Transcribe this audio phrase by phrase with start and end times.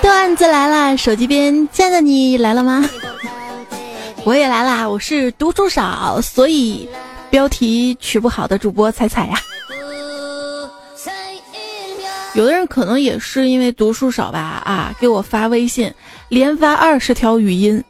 [0.00, 2.88] 段子来了，手机边亲爱的你来了吗？
[4.24, 6.88] 我也来啦，我是读书少，所以
[7.28, 9.34] 标题取不好的主播彩彩呀。
[12.34, 15.92] 有的人可能也是因为读书少吧，啊，给我发微信，
[16.28, 17.82] 连发二十条语音，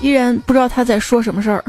[0.00, 1.62] 依然不知道他在说什么事儿。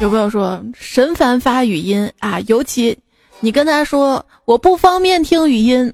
[0.00, 2.96] 有朋友说神烦发语音啊，尤其
[3.40, 5.92] 你跟他说我不方便听语音，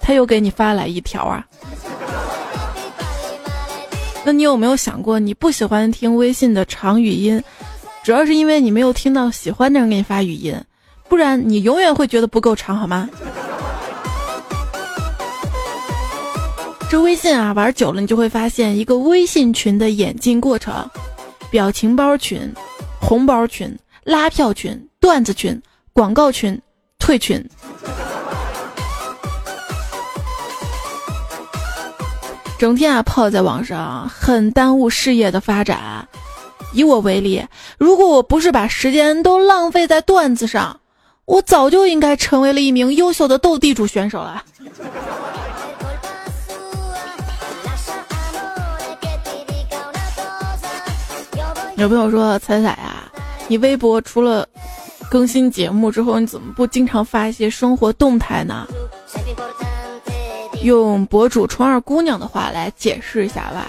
[0.00, 1.46] 他又给你发来一条啊。
[4.24, 7.42] 那你有没有想过，你不喜欢听微信的长语音，
[8.08, 10.58] 主要是因为你没有听到喜欢的人给你发语音，
[11.10, 13.06] 不然你永远会觉得不够长，好吗？
[16.88, 20.88] 这微信啊，玩久了你就会发现一个微信群的演进过程，
[21.50, 22.50] 表情包群。
[22.98, 25.60] 红包群、拉票群、段子群、
[25.92, 26.58] 广告群、
[26.98, 27.46] 退群，
[32.58, 36.08] 整天啊泡在网上，很耽误事业的发展。
[36.72, 37.44] 以我为例，
[37.78, 40.80] 如果我不是把时间都浪费在段子上，
[41.24, 44.42] 我早就应该成为了一名优秀的斗地主选手了。
[51.76, 53.10] 有朋友说：“彩彩啊，
[53.46, 54.44] 你微博除了
[55.08, 58.66] 更新节目之后，你怎么不经常发一些生活动态呢？”
[60.64, 63.68] 用博主“虫儿姑娘”的话来解释一下吧。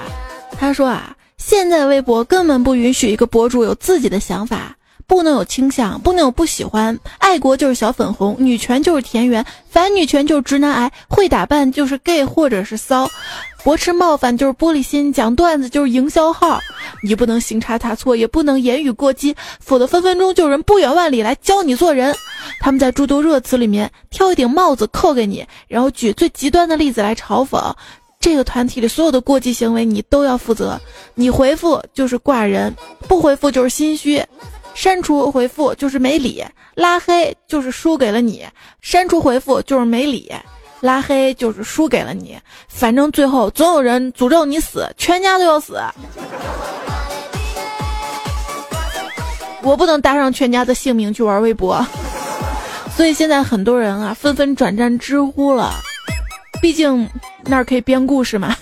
[0.59, 4.75] 他说：“啊，现在微博根本不允许一个博主有自己的想法，
[5.07, 6.99] 不能有倾向，不能有不喜欢。
[7.17, 13.09] 爱国就是小粉红，女权就是田园，反女权就是直男癌，会打扮就是 gay 或者是骚。”
[13.61, 16.61] 驳斥冒犯就是玻璃心，讲段子就是营销号，
[17.03, 22.15] 你不能行差踏错，也不能言语过激，否则分分钟就有人不远万里来教你做人。
[22.61, 27.73] 他们在诸多热词里面挑一顶帽子扣给你，然后举最极端的例子来嘲讽。
[28.19, 30.77] 这个团体里所有的过激行为你都要负责，
[31.15, 32.75] 你回复就是挂人，
[33.07, 34.21] 不回复就是心虚，
[34.73, 36.43] 删除回复就是没理，
[36.75, 38.45] 拉黑就是输给了你，
[38.81, 40.31] 删除回复就是没理。
[40.81, 42.37] 拉黑就是输给了你，
[42.67, 45.77] 反正最后总有人诅咒你死，全家都要死。
[49.61, 51.85] 我不能搭上全家的性命去玩微博，
[52.95, 55.73] 所以现在很多人啊纷纷转战知乎了，
[56.61, 57.09] 毕竟
[57.45, 58.55] 那儿可以编故事嘛。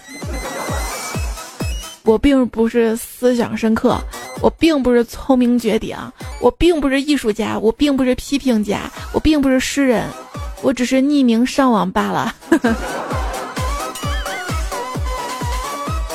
[2.04, 4.00] 我并不是思想深刻，
[4.42, 5.98] 我并不是聪明绝顶，
[6.40, 10.08] 我并不是艺术家，我并不是批评家，我并不是诗人。
[10.62, 12.34] 我只是匿名上网罢了。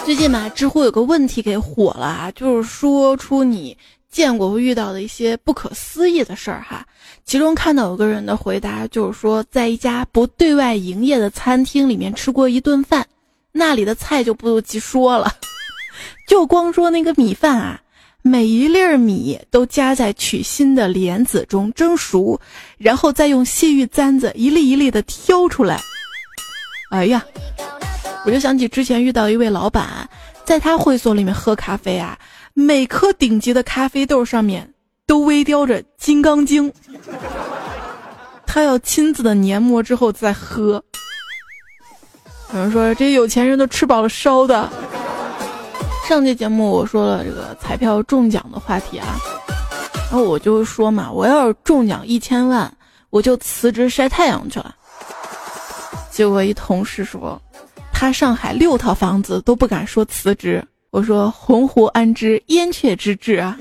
[0.04, 3.76] 最近嘛，知乎有个问题给火了啊，就是说出你
[4.10, 6.84] 见过或遇到的一些不可思议的事儿哈。
[7.24, 13.06] 其中看到有个人的回答，就是说在一家不对外营业的餐厅里面吃过一顿饭，
[13.52, 15.32] 那里的菜就不及说了，
[16.28, 17.80] 就光说那个米饭啊。
[18.24, 22.40] 每一粒米都夹在取芯的莲子中蒸熟，
[22.78, 25.80] 然后再用细玉簪子一粒一粒的挑出来。
[26.92, 27.24] 哎呀，
[28.24, 30.08] 我就想起之前遇到一位老板，
[30.44, 32.16] 在他会所里面喝咖啡啊，
[32.54, 34.71] 每颗顶级的咖啡豆上面
[35.06, 36.70] 都微雕着《金刚经》，
[38.46, 40.82] 他要亲自的研磨之后再喝。
[42.52, 44.68] 有人说这有钱人都吃饱了烧的。
[46.08, 49.16] 上期节目我说了这个彩票中奖的话题啊，
[50.10, 52.70] 然后我就说嘛，我要是中奖一千万，
[53.08, 54.74] 我就辞职晒太阳去了。
[56.10, 57.40] 结果一同事说，
[57.92, 60.62] 他上海六套房子都不敢说辞职。
[60.90, 63.56] 我说鸿鹄安知燕雀之志啊。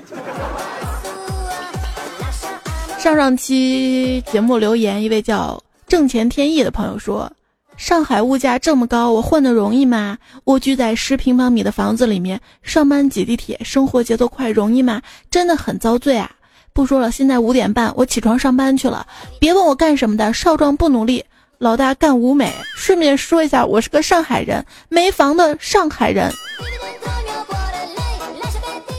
[3.02, 7.32] 上上期节目留言一位叫挣钱天意的朋友说。
[7.76, 10.16] 上海物价这么高，我混得容易吗？
[10.44, 15.02] 蜗居在十平方米的房子里面，上班挤地铁，生活节奏快，容易吗？
[15.32, 16.30] 真的很遭罪啊！
[16.74, 19.08] 不说了，现在五点半，我起床上班去了。
[19.40, 21.26] 别问我干什么的，少壮不努力，
[21.58, 22.54] 老大干舞美。
[22.76, 26.32] 顺便说一下，我是个上海人，没房的上海人。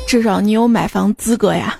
[0.09, 1.79] 至少你有买房资格呀。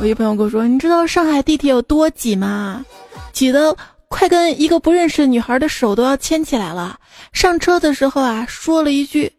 [0.00, 2.84] 我一朋友跟我说：“你知道上海地铁有多挤吗？
[3.32, 6.96] 挤得快跟一个不认识的女孩的手都要牵起来了。
[7.32, 9.32] 上车的时候啊，说了一句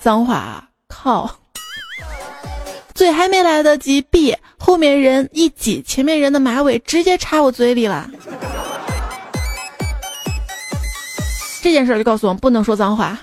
[0.00, 1.30] 脏话，靠！
[2.92, 8.10] 嘴还没来得及闭，后面人一挤，前面人的马尾直接插我嘴里了。
[11.62, 13.16] 这件事儿就告诉我们不能说脏话。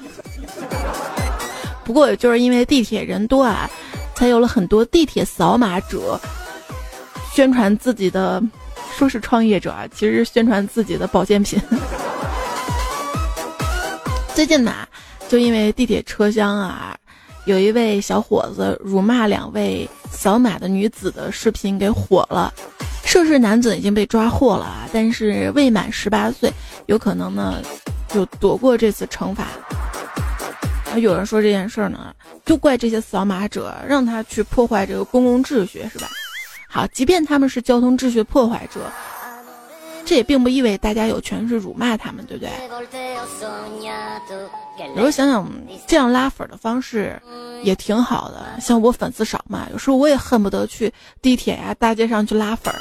[1.83, 3.69] 不过，就是因为地铁人多啊，
[4.21, 6.21] 才有了很多地铁扫码者
[7.33, 8.39] 宣传自己的，
[8.95, 11.59] 说是创业者啊，其实宣传自己的保健品。
[14.35, 14.87] 最近呢，
[15.27, 16.95] 就因为地铁车厢啊，
[17.45, 22.53] 有一位小伙子辱骂两位扫码的女子的视频给火了。
[23.03, 26.53] 涉事男子已经被抓获了啊，但是未满十八岁，
[26.85, 27.59] 有可能呢
[28.07, 29.47] 就躲过这次惩罚。
[30.97, 32.13] 有人说这件事儿呢，
[32.45, 36.07] 就怪这些扫码者让他去破坏这个公共秩序，是吧？
[36.69, 38.81] 好，即便他们是交通秩序破坏者，
[40.05, 42.51] 这也并不意味大家有权是辱骂他们，对不对？
[44.89, 45.51] 有时候想想，
[45.85, 47.21] 这样拉粉的方式
[47.63, 48.59] 也挺好的。
[48.59, 50.91] 像我粉丝少嘛，有时候我也恨不得去
[51.21, 52.73] 地铁呀、大街上去拉粉，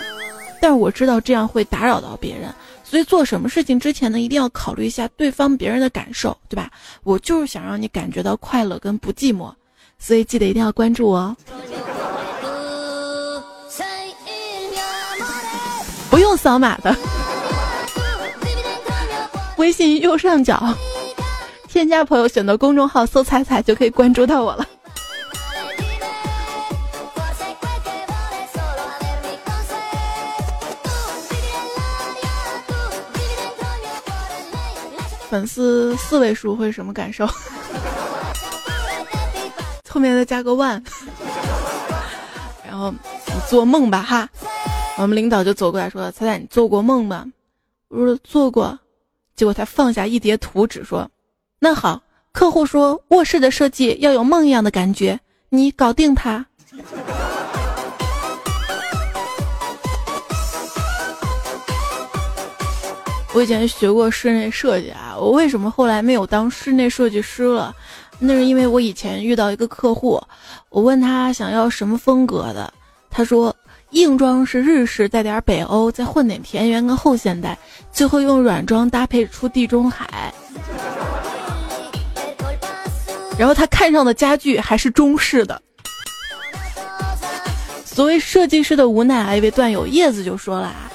[0.60, 2.52] 但是我知道这样会打扰到别人。
[2.90, 6.68] 所以做什么事情之前呢，一定要考虑一下对方别人的感受，对吧？
[7.04, 9.54] 我就是想让你感觉到快乐跟不寂寞，
[9.96, 11.36] 所以记得一定要关注我哦。
[16.10, 16.96] 不用扫码的，
[19.56, 20.60] 微信右上角
[21.68, 24.66] 添加朋友，选择公众号搜“彩彩”就可以关注到我了。
[35.30, 37.26] 粉丝四位数会是什么感受？
[39.88, 40.82] 后面再加个万，
[42.66, 44.28] 然后你做梦吧哈。
[44.98, 47.24] 我们领导就走过来说：“彩彩，你做过梦吗？”
[47.88, 48.78] 我说：“做过。”
[49.36, 51.08] 结果他放下一叠图纸说
[51.60, 55.18] ：“那好，客户说卧室的设计要有梦一样的感觉，
[55.48, 56.44] 你搞定他。”
[63.32, 67.72] 我以前学过室内设计啊，我为什么后来没有当室内设计师了？
[68.18, 70.20] 那是因为我以前遇到一个客户，
[70.68, 72.72] 我问他想要什么风格的，
[73.08, 73.54] 他说
[73.90, 77.56] 硬装是日式，带点北欧，再混点田园跟后现代，
[77.92, 80.34] 最后用软装搭配出地中海。
[83.38, 85.62] 然后他看上的家具还是中式的。
[87.84, 90.90] 所谓设计师的无奈啊，一位段友叶子就说了啊。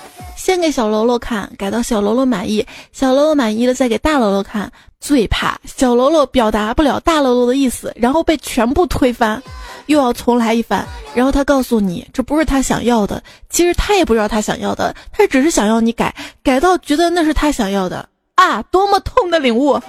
[0.46, 4.72] 先给小喽啰看，改到小喽啰满意，小喽啰满意了再给大喽啰看。
[5.00, 9.42] 最怕小喽啰表达不了大喽啰的意思，然后被全部推翻，
[9.88, 10.86] 又要重来一番。
[11.16, 16.14] 然后他告诉你这不是他想要的，其实他也不知道他想要的，他只是想要你改，
[16.44, 18.62] 改到觉得那是他想要的啊！
[18.70, 19.82] 多么痛的领悟！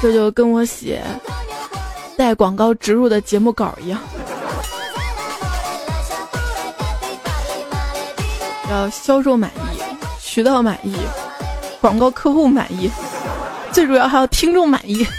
[0.00, 1.02] 这就跟我写
[2.16, 4.00] 带广告植入的节目稿一样。
[8.70, 9.78] 要销售满意，
[10.20, 10.96] 渠道满意，
[11.80, 12.90] 广告客户满意，
[13.72, 15.06] 最主要还要听众满意。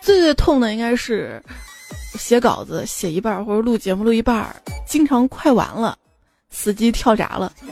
[0.00, 1.40] 最最痛的应该是
[2.18, 4.44] 写稿子写一半或者录节目录一半，
[4.86, 5.96] 经常快完了，
[6.50, 7.52] 司机跳闸了。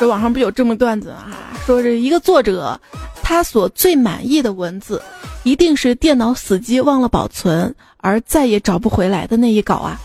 [0.00, 1.28] 这网上不有这么段子啊？
[1.64, 2.78] 说这一个作者，
[3.22, 5.00] 他所最满意的文字，
[5.44, 7.72] 一定是电脑死机忘了保存。
[7.98, 9.98] 而再也找不回来的那一稿啊！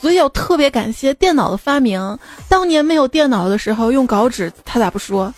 [0.00, 2.16] 所以要特别感谢电脑的发明。
[2.48, 5.34] 当年没有电脑的时候，用稿纸，他咋不说？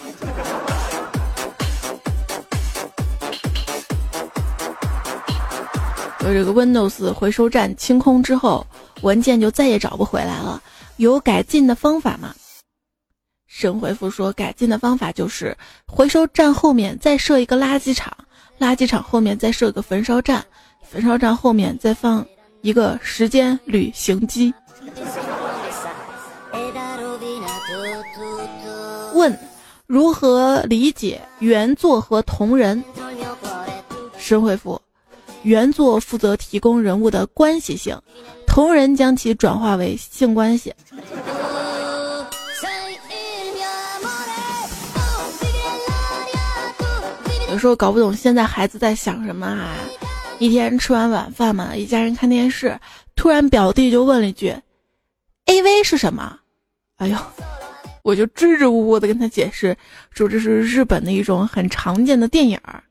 [6.21, 8.67] 有这个 Windows 回收站清空之后，
[9.01, 10.61] 文件就再也找不回来了。
[10.99, 12.35] 有改进的方法吗？
[13.53, 15.55] 神回复说，改进的方法就是
[15.85, 18.17] 回收站后面再设一个垃圾场。
[18.61, 20.43] 垃圾场后面再设个焚烧站，
[20.89, 22.25] 焚烧站后面再放
[22.63, 24.55] 一个时间旅行机。
[29.15, 29.37] 问：
[29.89, 32.83] 如何理解原作和同人？
[34.17, 34.81] 神回复：
[35.43, 38.01] 原作负责提供人物的关系性，
[38.47, 40.73] 同人将其转化为性关系。
[47.61, 49.77] 时候搞不懂现在孩子在想什么啊！
[50.41, 52.77] 一天吃完晚饭嘛，一家人看电视，
[53.15, 54.57] 突然表弟就问了一句
[55.45, 56.39] ：“A V 是什么？”
[56.97, 57.17] 哎呦，
[58.03, 59.77] 我就支支吾吾的跟他解释
[60.11, 62.83] 说这是日本的一种很常见的电影儿。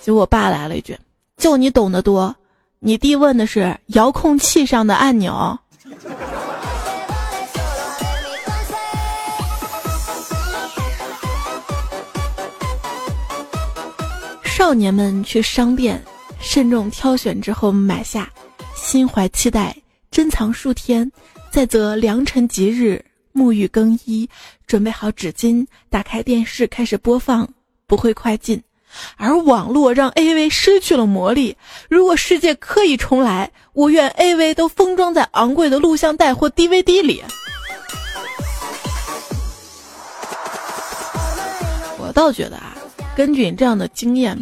[0.00, 0.98] 结果我爸来了一句
[1.36, 2.34] ：“就你懂得多，
[2.78, 5.58] 你弟问的是遥控器上的按钮。
[14.64, 16.02] 少年们去商店，
[16.40, 18.32] 慎重挑选之后买下，
[18.74, 19.76] 心怀期待，
[20.10, 21.12] 珍藏数天，
[21.50, 23.04] 再择良辰吉日
[23.34, 24.26] 沐浴更衣，
[24.66, 27.46] 准备好纸巾，打开电视开始播放，
[27.86, 28.62] 不会快进。
[29.18, 31.54] 而网络让 AV 失去了魔力。
[31.90, 37.22] 如果世界可以重来，我愿 AV 都封装在昂贵的录像带或 DVD 里。
[41.98, 42.74] 我倒觉得啊，
[43.16, 44.36] 根据你这样的经验，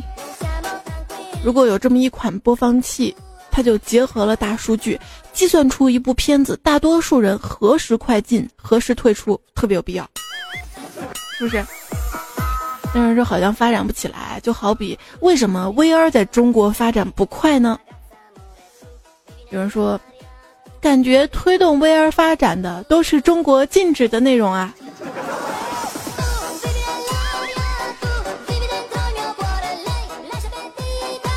[1.44, 3.14] 如果有这么一款播放器，
[3.50, 4.98] 它就结合了大数据，
[5.32, 10.08] 计算出一部片子，大多数人何时快进，何时退出，特别有必要，
[11.36, 11.62] 是不是？
[12.94, 17.78] 但是这好像发展不起来，就好比为什么 VR 在中国发展不快呢？
[19.50, 20.00] 有人说，
[20.80, 24.74] 感觉推动 VR 发展的都是中国禁止的内容啊。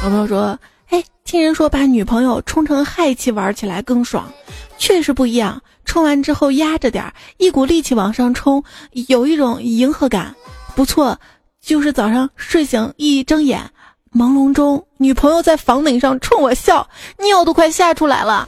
[0.09, 0.57] 朋友说，
[0.89, 4.31] 哎，听人说把女朋友充成氦气玩起来更爽，
[4.77, 5.59] 确实不一样。
[5.83, 8.63] 充完之后压着点，一股力气往上冲，
[9.07, 10.35] 有一种迎合感，
[10.75, 11.19] 不错。
[11.59, 13.71] 就是早上睡醒一睁眼，
[14.13, 18.47] 朦胧中女朋友在房顶上冲我笑，尿都快吓出来了。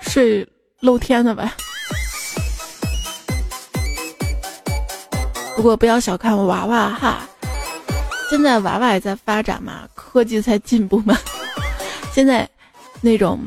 [0.00, 0.46] 睡
[0.80, 1.50] 露天的呗。
[5.56, 7.28] 不过不要小看娃娃哈，
[8.30, 11.18] 现在娃娃也在发展嘛，科技在进步嘛。
[12.14, 12.48] 现在，
[13.00, 13.40] 那种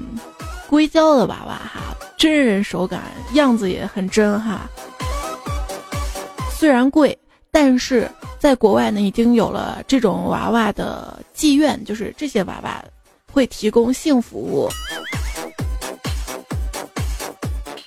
[0.67, 3.01] 硅胶的娃娃哈，真人手感，
[3.33, 4.69] 样子也很真哈。
[6.53, 7.17] 虽然贵，
[7.50, 12.83] 但是在国外呢，已经有了这种娃娃的妓院，就是这些娃娃
[13.31, 14.69] 会提供性服务。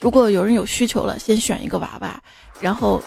[0.04, 2.20] 如果有人有需求了，先选一个娃娃，
[2.61, 3.02] 然后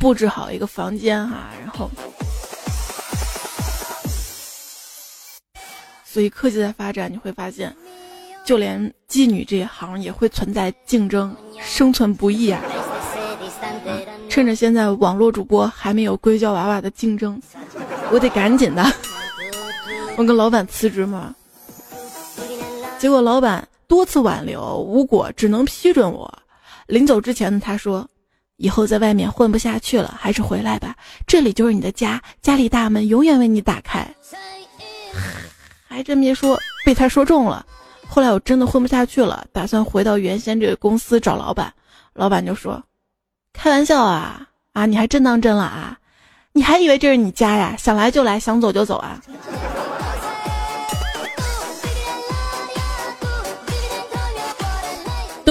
[0.00, 1.90] 布置好一个房间哈，然后。
[6.02, 7.76] 所以科技在发展，你会发现，
[8.42, 12.58] 就连妓女这一行也会存在竞争，生存不易啊！
[14.30, 17.38] 趁着现在网络主播还没有硅胶娃娃的竞争，
[18.10, 18.82] 我得赶紧的。
[20.16, 21.34] 我跟老板辞职嘛，
[22.98, 26.32] 结果老板多次挽留无果，只能批准我。
[26.86, 28.06] 临走之前呢，他说
[28.56, 30.94] ：“以后在外面混不下去了，还是回来吧，
[31.26, 34.06] 这里就是你的家，家里大门永远为你打开。
[35.88, 37.64] ”还真别说，被他说中了。
[38.06, 41.72] 后来我真的混不下去了，打算回到原先这个公司找老板。
[42.12, 42.82] 老板就说
[43.52, 45.98] ：“开玩笑啊，啊，你还真当真了啊？
[46.52, 47.74] 你还以为这是你家呀？
[47.78, 49.20] 想来就来，想走就走啊？”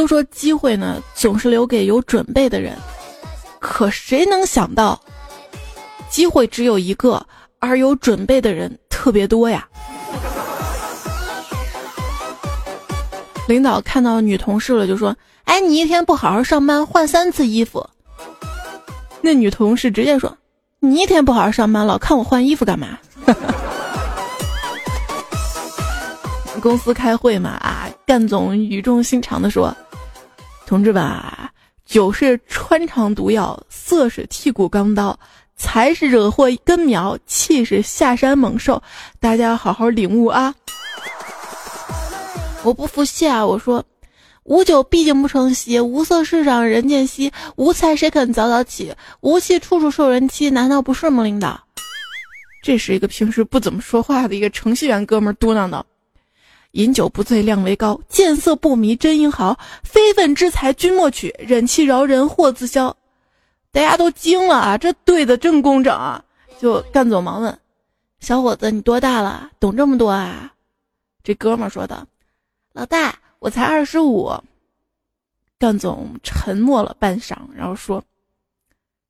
[0.04, 2.78] 都说机会呢，总是留给有准备的人。
[3.58, 5.02] 可谁能想到，
[6.10, 7.26] 机会只有一个，
[7.60, 9.66] 而有准备的人特别多呀？
[13.48, 15.16] 领导看到女同事了，就说
[15.48, 17.88] ：“哎，你一天不好好上班，换三次衣服。”
[19.24, 20.38] 那女同事直接说
[20.82, 23.00] ：“你一天不好好上班，老看我换衣服干嘛？”
[26.62, 29.74] 公司开会嘛，啊，干总语重心长的说
[30.66, 31.52] ：“同志们啊，
[31.86, 35.18] 酒是穿肠毒药，色是剔骨钢刀，
[35.56, 38.82] 财是惹祸根苗，气是下山猛兽，
[39.20, 40.56] 大家好好领悟啊！”
[42.64, 43.46] 我不服气啊！
[43.46, 43.84] 我说，
[44.44, 51.24] 无酒必竟不成席，无色市场人间稀，无财谁肯早早起，无气处处受人欺，难道不是吗？
[51.24, 51.62] 领导，
[52.64, 55.86] 这是一个平时不怎么说话的一个程序员哥们嘟囔的
[56.74, 62.96] ：“饮酒不醉量为高，见色不迷真英豪，非分之财君莫取，忍气饶人祸自消。”
[63.72, 64.78] 大家都惊了啊！
[64.78, 66.24] 这对的正工整啊！
[66.60, 67.60] 就干总忙问
[68.20, 69.50] ：“小伙子，你多大了？
[69.60, 70.54] 懂这么多啊？”
[71.24, 72.08] 这哥们说的。
[72.74, 74.32] 老大，我才二十五。
[75.58, 78.04] 干总沉默了半晌，然后说：“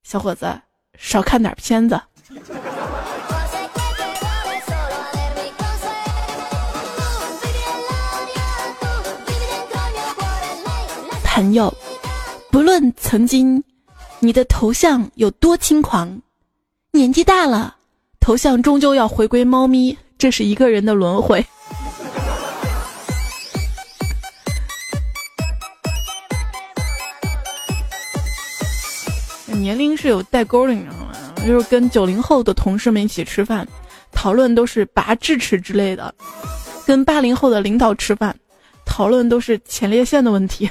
[0.04, 0.62] 小伙子，
[0.98, 2.00] 少看点片子。”
[11.36, 11.74] 朋友，
[12.52, 13.64] 不论曾经
[14.20, 16.22] 你的头像有多轻狂，
[16.92, 17.76] 年纪大了，
[18.20, 21.44] 头像终究要回归猫咪，这是一个人的轮回。
[29.58, 31.12] 年龄是有代沟的，你知道吗？
[31.48, 33.68] 就是跟九零后的同事们一起吃饭，
[34.12, 36.14] 讨论都是拔智齿之类的；
[36.86, 38.36] 跟八零后的领导吃饭，
[38.86, 40.70] 讨论都是前列腺的问题。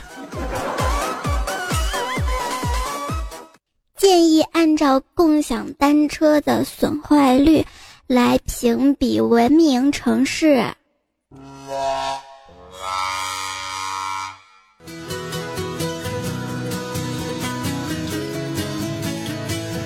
[4.02, 7.64] 建议按照共享单车的损坏率
[8.08, 10.60] 来评比文明城市。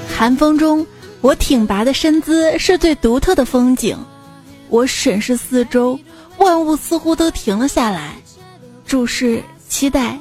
[0.08, 0.86] 寒风中，
[1.20, 3.98] 我挺拔的身姿是最独特的风景。
[4.70, 6.00] 我审视四周，
[6.38, 8.16] 万物似乎都停了下来，
[8.86, 10.18] 注视、期待。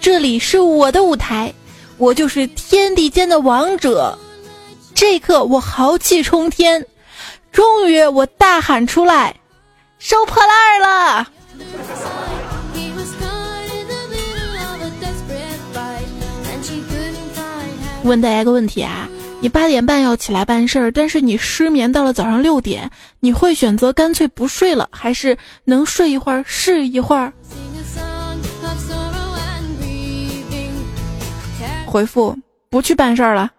[0.00, 1.52] 这里是我的舞台。
[1.98, 4.16] 我就是天地间的王者，
[4.94, 6.86] 这一刻我豪气冲天，
[7.50, 9.34] 终于我大喊出来，
[9.98, 11.28] 收破烂儿了。
[18.04, 19.08] 问大家一个问题啊，
[19.40, 22.88] 你八点半要起来办事儿，但是你失眠到了早上六点，
[23.18, 27.32] 你会选择干脆不睡了，还是能睡一会儿是一会儿？
[31.88, 32.36] 回复
[32.68, 33.50] 不去办事儿了。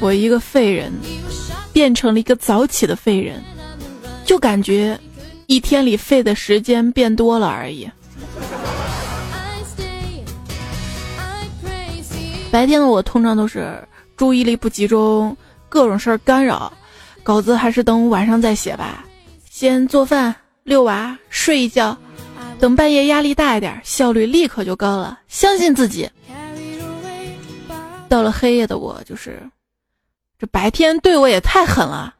[0.00, 0.92] 我一个废人，
[1.72, 3.42] 变成了一个早起的废人，
[4.24, 4.98] 就感觉
[5.46, 7.90] 一天里废的时间变多了而已。
[12.50, 13.82] 白天的我通常都是
[14.16, 15.34] 注意力不集中，
[15.68, 16.72] 各种事儿干扰，
[17.22, 19.04] 稿子还是等晚上再写吧。
[19.50, 20.34] 先做饭。
[20.64, 21.94] 遛娃，睡一觉，
[22.58, 25.20] 等半夜压力大一点，效率立刻就高了。
[25.28, 26.08] 相信自己。
[28.08, 29.38] 到了黑夜的我，就是
[30.38, 32.14] 这白天对我也太狠了。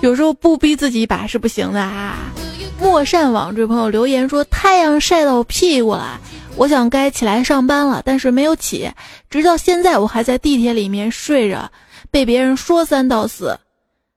[0.00, 2.30] 有时候不逼自己一把是不行的啊。
[2.78, 6.20] 莫善网这位朋友留言说：“太阳晒到我屁股了，
[6.54, 8.88] 我想该起来上班了，但是没有起，
[9.28, 11.68] 直到现在我还在地铁里面睡着，
[12.12, 13.58] 被别人说三道四。”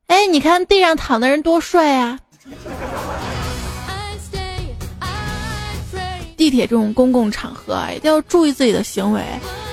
[0.10, 2.20] 哎，你看地上躺的人多帅啊！
[6.36, 9.22] 地铁这种公共场合，一定要注意自己的行为。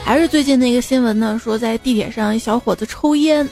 [0.05, 3.49] 还是最近那个新闻呢，说在地铁上一小伙子抽烟，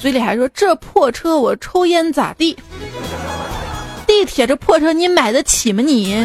[0.00, 2.56] 嘴里还说这破车我抽烟咋地？
[4.06, 6.16] 地铁这破车你买得起吗你？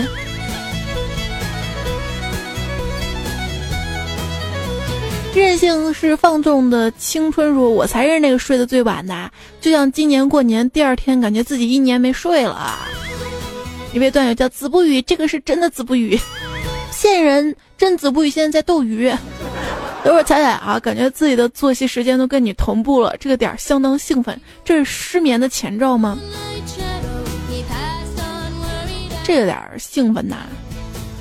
[5.33, 9.31] 任性是放纵的青春，说我才是那个睡得最晚的。
[9.61, 12.77] 就像今年过年第二天，感觉自己一年没睡了。
[13.93, 16.19] 一位段友叫子不语，这个是真的子不语，
[16.91, 17.55] 骗人！
[17.77, 19.13] 真子不语现在在斗鱼。
[20.03, 24.39] 等会儿彩彩啊，感觉自己的作息时间都跟你同步了，这个点儿相当兴奋。
[24.65, 26.17] 这是失眠的前兆吗？
[29.23, 30.37] 这个点儿兴奋呐，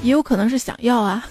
[0.02, 1.26] 也有可能是想要啊。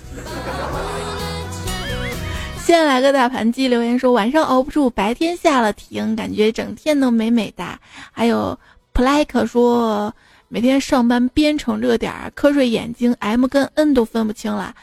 [2.66, 7.80] 先来个大盘鸡，留言说晚上熬不住，白天下了停，感觉整天都美美哒。
[8.12, 8.58] 还有
[8.92, 10.12] Plak 说
[10.48, 14.74] 每天上班编程这个点儿瞌睡，眼睛 M 跟 N 都分不清了。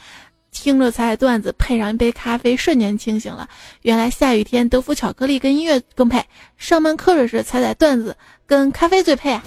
[0.53, 3.49] 听着彩彩段子，配上一杯咖啡，瞬间清醒了。
[3.81, 6.25] 原来下雨天德芙巧克力跟音乐更配，
[6.57, 8.17] 上班瞌睡时彩彩段子
[8.47, 9.43] 跟咖啡最配啊。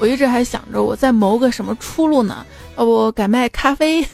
[0.00, 2.44] 我一直还想着我在谋个什么出路呢。
[2.76, 4.06] 要不改卖咖啡？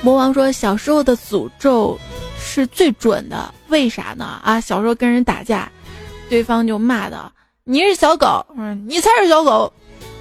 [0.00, 1.98] 魔王说小时候的诅咒
[2.38, 4.40] 是最准的，为啥呢？
[4.44, 5.70] 啊，小时候跟人打架，
[6.30, 7.30] 对方就骂的
[7.64, 9.72] 你是小狗，嗯，你才是小狗。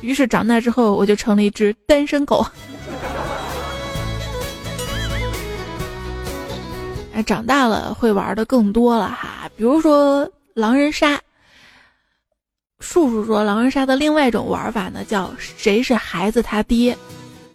[0.01, 2.45] 于是长大之后，我就成了一只单身狗。
[7.13, 11.19] 哎，长大了会玩的更多了哈，比如说狼人杀。
[12.79, 16.95] 叔叔说，狼人杀的另外一种玩法呢，叫谁是孩子他爹。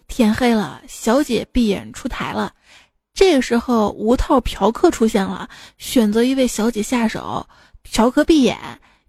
[0.07, 2.53] 天黑了，小姐闭眼出台了，
[3.13, 7.47] 这个时候无套嫖客出现了，选择一位小姐下手，
[7.83, 8.57] 嫖客闭眼。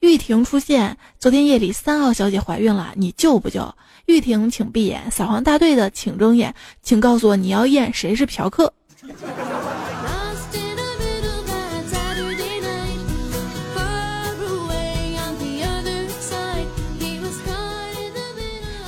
[0.00, 3.74] 玉婷出现，昨天夜里三号小姐怀孕了，你救不救？
[4.04, 5.10] 玉婷，请闭眼。
[5.10, 8.70] 扫黄大队的，请睁眼，请告诉我你要验谁是嫖客。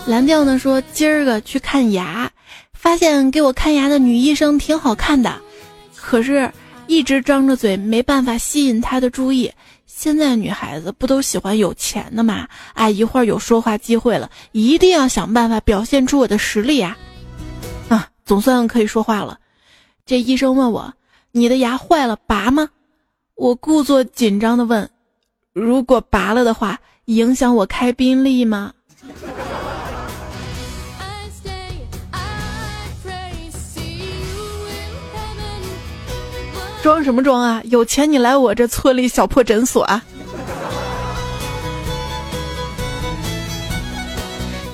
[0.07, 2.31] 蓝调呢说今儿个去看牙，
[2.73, 5.41] 发现给我看牙的女医生挺好看的，
[5.97, 6.51] 可是
[6.87, 9.53] 一直张着嘴，没办法吸引她的注意。
[9.85, 12.47] 现在女孩子不都喜欢有钱的吗？
[12.75, 16.97] 啊，一会儿有说话机会了，一定要想办法表现出我的实力啊！
[17.89, 19.39] 啊，总算可以说话了。
[20.05, 20.95] 这医生问我
[21.33, 22.69] ：“你的牙坏了，拔吗？”
[23.35, 24.89] 我故作紧张的问
[25.53, 28.73] ：“如果拔了的话，影响我开宾利吗？
[36.87, 37.61] 装什么装啊？
[37.65, 40.05] 有钱你来我这村里小破诊所啊！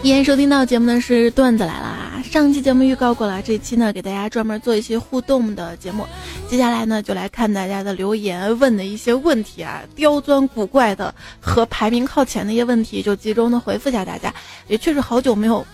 [0.03, 2.23] 依然收听到节目的是段子来了！
[2.31, 6.07] 上期节目预告过了，这期呢给大家专门做一些互动的节目。
[6.51, 14.31] 接下来呢就来看大家的留言问的一些问题啊，刁钻古怪的和排名靠前的一些问题，就集中的回复一下大家。
[14.69, 15.67] 也确实好久没有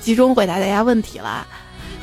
[0.00, 1.44] 集中回答大家问题了。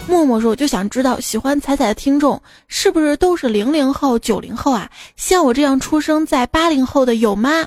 [0.07, 4.89] 默默说：“我就想知道，喜欢彩彩的听众是不是都是零零后、九零后啊？
[5.15, 7.65] 像我这样出生在八零后的有吗？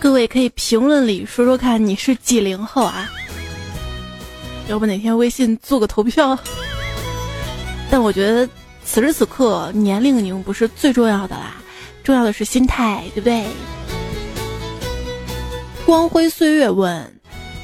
[0.00, 3.10] 各位可以评论里说说看，你是几零后啊？
[4.68, 6.38] 要不哪天微信做个投票？
[7.90, 8.48] 但我觉得
[8.84, 11.56] 此时此刻年龄已经不是最重要的啦，
[12.02, 13.44] 重要的是心态，对不对？”
[15.84, 17.21] 光辉岁月问。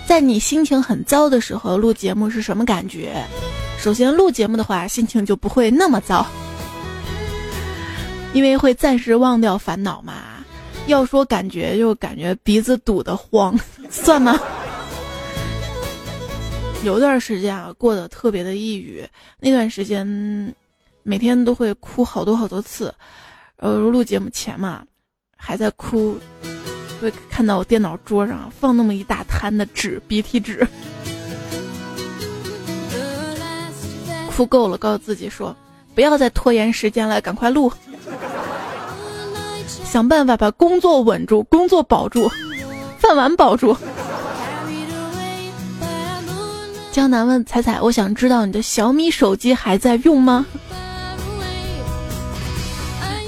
[0.09, 3.23] 在你心情很糟的时候录节目是什么感觉？
[3.79, 6.27] 首先录节目的话，心情就不会那么糟，
[8.33, 10.15] 因为会暂时忘掉烦恼嘛。
[10.87, 13.55] 要说感觉，就感觉鼻子堵得慌，
[13.91, 14.41] 算吗？
[16.85, 19.07] 有段时间啊，过得特别的抑郁，
[19.39, 20.07] 那段时间
[21.03, 22.95] 每天都会哭好多好多次，
[23.57, 24.83] 呃，录节目前嘛，
[25.37, 26.19] 还在哭。
[27.01, 30.67] 会看到我电脑桌上放那么一大摊的纸，鼻涕纸，
[34.35, 35.55] 哭够了，告诉自己说，
[35.95, 37.73] 不要再拖延时间了，赶快录，
[39.85, 42.31] 想办法把工作稳住，工作保住，
[42.99, 43.77] 饭碗保住。
[46.91, 50.45] 江南问彩彩，我想知道你的小米手机还在用吗？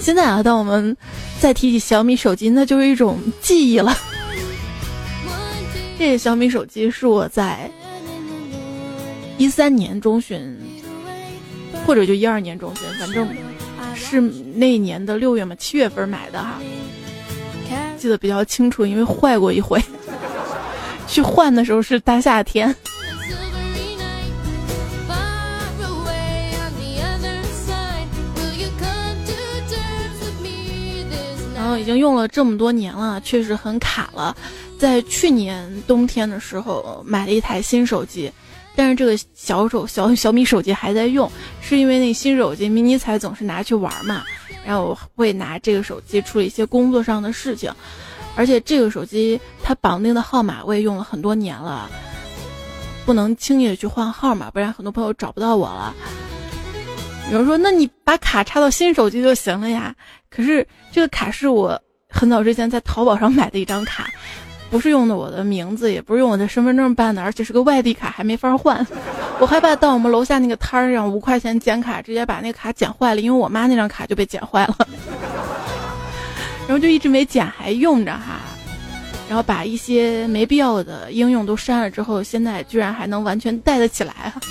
[0.00, 0.96] 现在啊，当我们。
[1.40, 3.96] 再提起小米手机，那就是一种记忆了。
[5.98, 7.70] 这小米手机是我在
[9.38, 10.57] 一三年中旬，
[11.87, 13.26] 或者就一二年中旬，反正
[13.94, 16.61] 是那年的六月嘛，七月份买的哈，
[17.96, 19.83] 记得比较清楚，因为坏过一回。
[21.07, 22.74] 去换的时候是大夏天。
[31.78, 34.37] 已经用了这么多年了，确实很卡了。
[34.78, 38.33] 在去年冬天的时候买了一台新手机，
[38.74, 41.30] 但是这个小手小小米手机还在用，
[41.61, 44.24] 是因为那新手机迷你彩总是拿去玩嘛，
[44.64, 47.70] 然后我会拿这个手机处理一些工作上的事情，
[48.37, 51.90] 而且这个手机它绑定的号码我也用了很多年了，
[53.04, 55.94] 不能轻易的去换号码，不然很多朋友找不到我了。
[57.30, 59.94] 有人说，那你把卡插到新手机就行了呀？
[60.31, 64.09] 可是这个卡是我很早之前在淘宝上买的一张卡，
[64.71, 68.87] 不是用的我的名字，也不是用我的身份证办的，而且是个外地卡，还没法换。
[69.40, 74.77] 我害怕到我们楼下那个摊儿上五块钱剪卡，直接把那个卡剪坏了，因为我妈那张卡就被剪坏了，
[76.69, 78.40] 然后就一直没剪，还用着哈。
[79.29, 84.33] 然后把一些没必要的应用都删了之后，现在居然还能完全带得起来。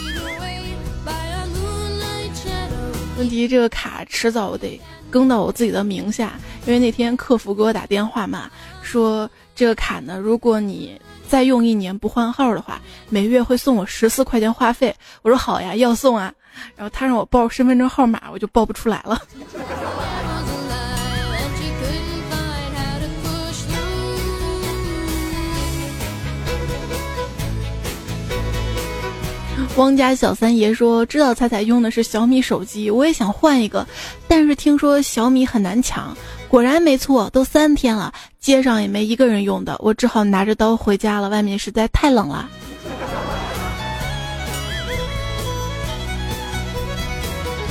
[3.17, 6.33] 问题这个卡迟早得更到我自己的名下，
[6.65, 8.49] 因为那天客服给我打电话嘛，
[8.81, 14.95] 说这个卡呢，如果你再用一年不换号的话，每月会送我十四块钱话费。
[15.21, 16.33] 我说好呀，要送啊。
[16.75, 19.21] 然后他让我报身份证号码，我就报不出来了。
[29.79, 33.87] 汪家小三爷说：“知道彩彩用的是小米手机，我也想换一个，
[34.27, 36.13] 但是听说小米很难抢。
[36.49, 41.29] 果然没错，都三天了，街上也没一个人用的，我只好拿着刀回家了。
[41.29, 42.49] 外面实在太冷了。”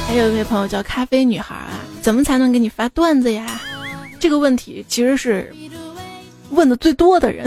[0.09, 3.61] 还有一位朋友叫咖啡女孩啊，怎么才能给你发段子呀？
[4.19, 5.55] 这个问题其实是
[6.49, 7.47] 问的最多的人，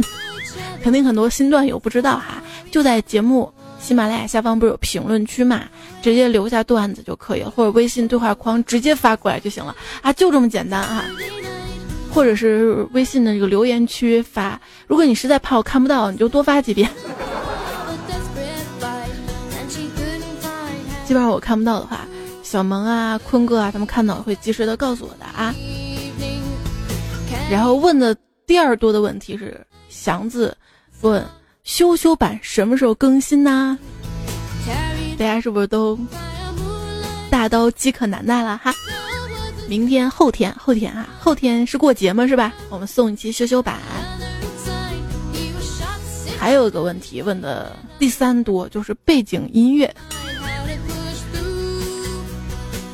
[0.83, 3.51] 肯定很多新段友不知道哈，就在节目。
[3.81, 5.63] 喜马拉雅下方不是有评论区嘛？
[6.01, 11.03] 直接留下段子就可以了，或者微信对话框直接发过来就行了啊，就这么简单啊！
[12.13, 16.89] 或者是微信的这个留言区发，如果你实在怕我看不到，你就多发几遍。
[21.05, 22.07] 基本上我看不到的话，
[22.43, 25.53] 小萌啊、坤哥啊，他们看到会及时的告诉我的啊。
[27.49, 28.15] 然后问的
[28.45, 30.55] 第二多的问题是祥子
[31.01, 31.25] 问。
[31.71, 33.79] 羞羞版什么时候更新呢？
[35.17, 35.97] 大家是不是都
[37.29, 38.73] 大刀饥渴难耐了哈？
[39.69, 42.27] 明天、后天、后天啊，后天是过节吗？
[42.27, 42.53] 是吧？
[42.69, 43.77] 我们送一期修修版。
[46.37, 49.89] 还有一个问题问的第三多，就是背景音乐。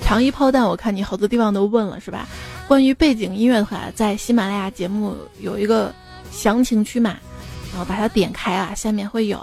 [0.03, 2.27] 长衣炮弹，我看你好多地方都问了，是吧？
[2.67, 5.91] 关于背景音乐的话，在喜马拉雅节目有一个
[6.31, 7.17] 详情区嘛，
[7.71, 9.39] 然后把它点开啊，下面会有。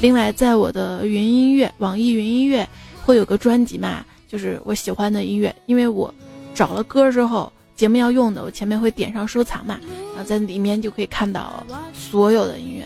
[0.00, 2.66] 另外，在我的云音乐、网易云音乐
[3.04, 6.12] 会有个专辑嘛，就是我喜欢的音乐，因为我
[6.54, 9.78] 找了歌之后，节目要用的，我前面会点上收藏嘛，
[10.14, 12.84] 然后在里面就可以看到所有的音乐。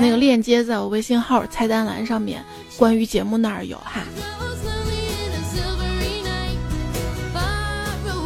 [0.00, 2.44] 那个链接在我微信号菜单栏上面，
[2.76, 4.02] 关于节目那儿有哈。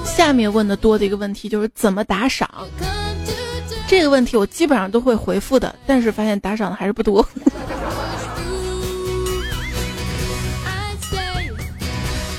[0.04, 2.48] 下面问的多的一个问题就是怎么打赏。
[3.92, 7.28] 这个问题我基本上都会回复的，但是发现打赏的还是不多。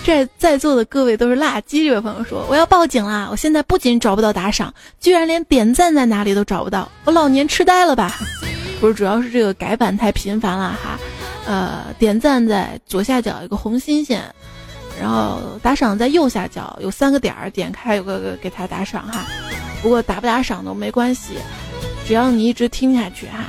[0.04, 1.88] 这在座的各位都是垃圾。
[1.88, 3.28] 这位朋友说：“我要报警啦！
[3.30, 6.90] 我现在不仅找不到打赏，居然连点赞在哪里都找不到。
[7.06, 8.18] 我老年痴呆了吧？
[8.82, 10.98] 不是，主要是这个改版太频繁了哈。
[11.46, 14.20] 呃，点赞在左下角有个红心心，
[15.00, 19.24] 然后打赏在右下角有三个点儿，点开有个个给他打赏哈。”
[19.84, 21.34] 不过打不打赏都没关系，
[22.08, 23.44] 只要你一直听下去哈，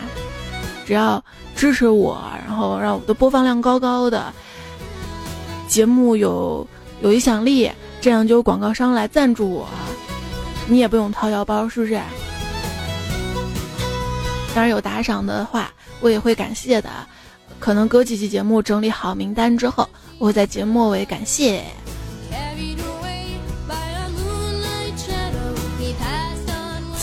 [0.84, 4.32] 只要支持我，然后让我的播放量高高的，
[5.68, 6.66] 节目有
[7.00, 7.70] 有影响力，
[8.00, 9.68] 这样就有广告商来赞助我，
[10.66, 11.94] 你也不用掏腰包，是不是？
[14.54, 15.70] 当然有打赏的话，
[16.00, 16.90] 我也会感谢的。
[17.60, 21.62] 可能隔几期节目整理好名单之后，我会在节目末尾感谢。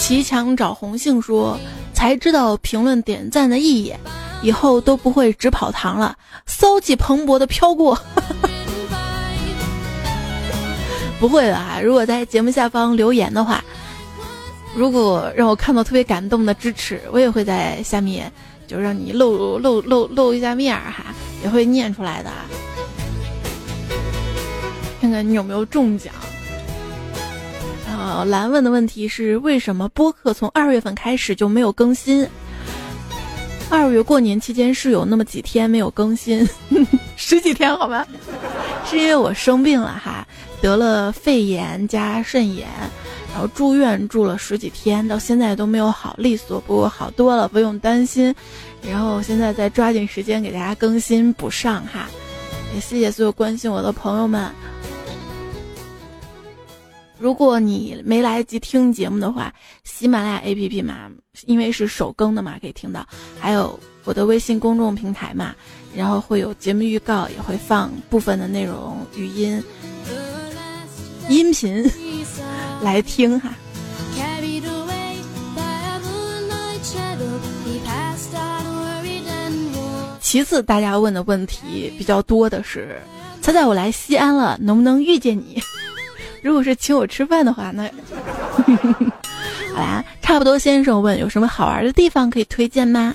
[0.02, 1.60] 骑墙找红杏说
[1.94, 3.94] ：“才知道评论点赞的意义，
[4.42, 7.96] 以后都不会只跑堂了，骚气蓬勃的飘过。
[11.20, 11.80] 不会的啊！
[11.82, 13.64] 如果在节目下方留言的话，
[14.76, 18.30] 如果让我看到特别感动的支持，我也会在下面
[18.68, 22.32] 就让你露露露露一下面儿哈，也会念出来的。
[25.00, 26.12] 看看你有没有中奖。”
[28.02, 32.28] 呃，蓝问的问题是为什么播客从二月份开始就没有更新？
[33.70, 36.48] 二月过年期间是有那么几天没有更新，
[37.16, 38.04] 十几天好吗？
[38.90, 40.28] 是因为我生病了哈，
[40.62, 42.68] 得了肺炎加肾炎，
[43.32, 48.34] 然后住院住了十几天，到现在都没有好利索，不过好多了，不用担心。
[48.82, 52.10] 然后现在再抓紧时间给大家更新补上哈，
[52.74, 54.52] 也谢谢所有关心我的朋友们。
[57.22, 59.54] 如果你没来得及听节目的话，
[59.84, 61.08] 喜马拉雅 APP 嘛，
[61.46, 63.08] 因为是首更的嘛，可以听到。
[63.40, 65.54] 还有我的微信公众平台嘛，
[65.96, 69.64] 然后会有节目预告，也会放部分的内容语音、
[71.30, 71.88] 音频
[72.82, 73.54] 来听哈。
[80.20, 83.00] 其次，大家问的问题比较多的是，
[83.44, 85.62] 猜猜我来西安了，能不能遇见你？
[86.42, 87.84] 如果是请我吃饭的话，那
[89.74, 90.58] 好啦，差不多。
[90.58, 93.14] 先生问有什么好玩的地方可以推荐吗？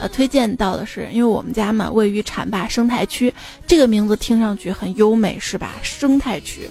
[0.00, 3.32] 呃，推荐到的是，因为我们家嘛位于浐灞生态区，
[3.66, 5.70] 这个名字听上去很优美，是吧？
[5.82, 6.68] 生态区。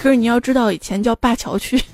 [0.00, 1.80] 可是你要知道，以前叫灞桥区。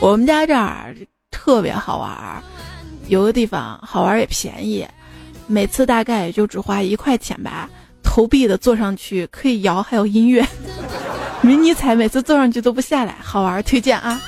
[0.00, 0.94] 我们家这儿
[1.30, 2.42] 特别好玩，
[3.08, 4.86] 有个地方好玩也便宜，
[5.46, 7.68] 每次大概也就只花一块钱吧。
[8.08, 10.44] 投币的坐上去可以摇，还有音乐，
[11.42, 14.18] 迷你彩每次坐上去都不下来，好玩，推荐啊！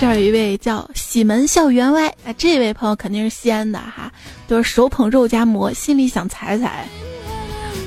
[0.00, 4.12] 这儿有一位叫喜门笑员外，哎，这位朋友肯定是西安的哈，
[4.48, 6.86] 就是手捧肉夹馍，心里想踩踩。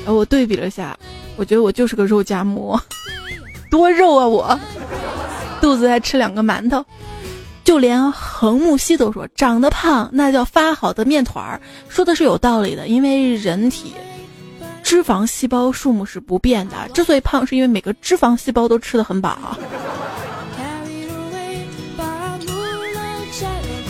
[0.05, 0.97] 我对比了一下，
[1.35, 2.81] 我觉得我就是个肉夹馍，
[3.69, 4.59] 多肉啊我，
[5.59, 6.83] 肚子还吃两个馒头。
[7.63, 12.88] 就连横木西都说长得胖那叫发好的面团儿，说的是有道理的。
[12.88, 13.93] 因为人体
[14.84, 19.58] 脂肪细胞数目是不变的，之所以胖是因为每个脂肪细胞都吃的很饱。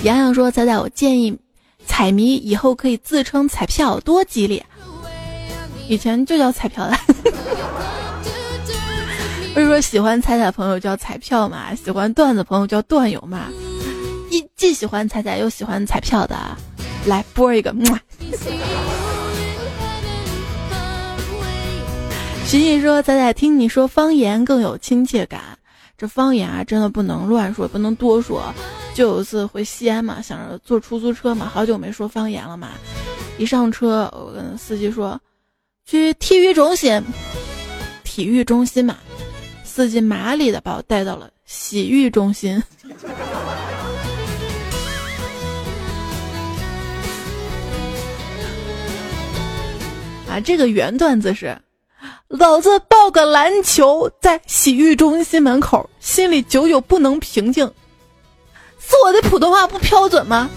[0.04, 1.38] 洋洋说：“仔仔，我建议
[1.86, 4.64] 彩迷以后可以自称彩票，多吉利。
[5.88, 6.98] 以前就叫彩票的。
[9.54, 13.50] 不是说喜欢彩彩朋友叫彩票嘛，喜欢段子朋友叫段友嘛。
[14.30, 16.38] 一既喜欢彩彩又喜欢彩票的，
[17.06, 17.76] 来播一个。
[22.46, 25.42] 徐徐说：“彩彩听你说方言更有亲切感，
[25.98, 28.54] 这方言啊真的不能乱说，不能多说。
[28.94, 32.70] 就有一次回西安嘛，想着坐出租车嘛，好久没说方言了嘛。
[33.38, 35.20] 一上车，我跟司机说
[35.86, 37.02] 去体育中心，
[38.04, 38.98] 体育中心嘛。
[39.72, 42.62] 司机麻利的把我带到了洗浴中心。
[50.30, 51.58] 啊，这个原段子是。
[52.28, 57.66] 老子抱个篮球在洗浴中心门口，心里久久不能平静。
[58.80, 60.50] 是我的普通话不标准吗？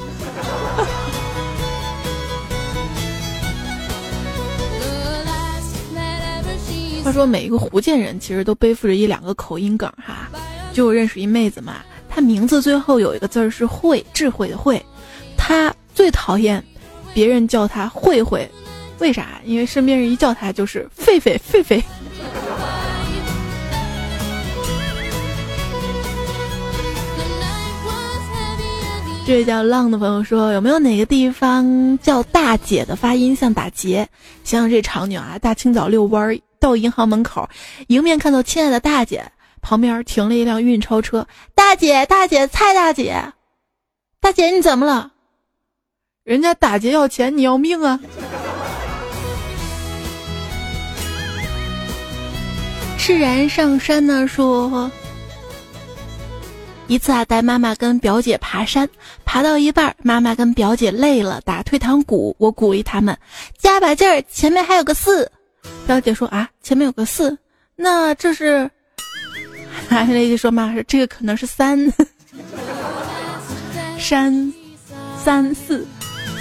[7.05, 10.27] 话说每一个福建人其实都背负着一两个口音梗哈。
[10.73, 14.83] 就我认识一妹子嘛，她名字最后有一个字儿是“慧”，智慧的“慧”。
[15.37, 16.65] 她最讨厌
[17.13, 18.51] 别人叫她“慧慧”。
[19.01, 19.39] 为啥？
[19.45, 21.83] 因为身边人一叫她就是狒狒狒狒。
[29.27, 34.09] 这位叫浪的朋友说：“有没有哪个地方叫大姐的发音像打劫？
[34.43, 37.47] 想想这场景啊，大清早遛弯儿到银行门口，
[37.89, 41.27] 迎面看到亲爱的大姐，旁边停了一辆运钞车。
[41.55, 43.23] 大姐，大姐，蔡大姐，
[44.19, 45.11] 大姐你怎么了？
[46.23, 48.01] 人家打劫要钱，你要命啊！”
[52.97, 54.91] 释然上山呢，说
[56.87, 58.89] 一次啊，带妈妈跟表姐爬山，
[59.27, 63.15] 爬到一半，妈妈跟表姐累了，打退堂鼓，我鼓励他们
[63.59, 65.31] 加把劲儿，前面还有个四。
[65.87, 67.37] 表姐说啊，前面有个四，
[67.77, 68.71] 那这是，
[69.89, 71.79] 还那就说嘛说这个可能是三，
[73.99, 74.53] 山
[75.23, 75.87] 三四，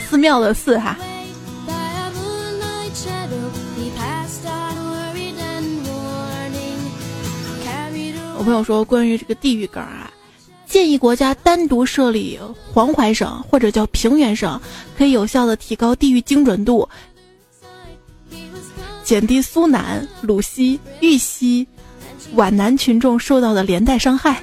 [0.10, 0.97] 寺庙的寺哈。
[8.38, 10.12] 我朋友说，关于这个地域梗啊，
[10.65, 12.38] 建议国家单独设立
[12.73, 14.60] 黄淮省或者叫平原省，
[14.97, 16.88] 可以有效的提高地域精准度，
[19.04, 21.68] 减低苏南、鲁西、豫西、
[22.36, 24.42] 皖南群众受到的连带伤害。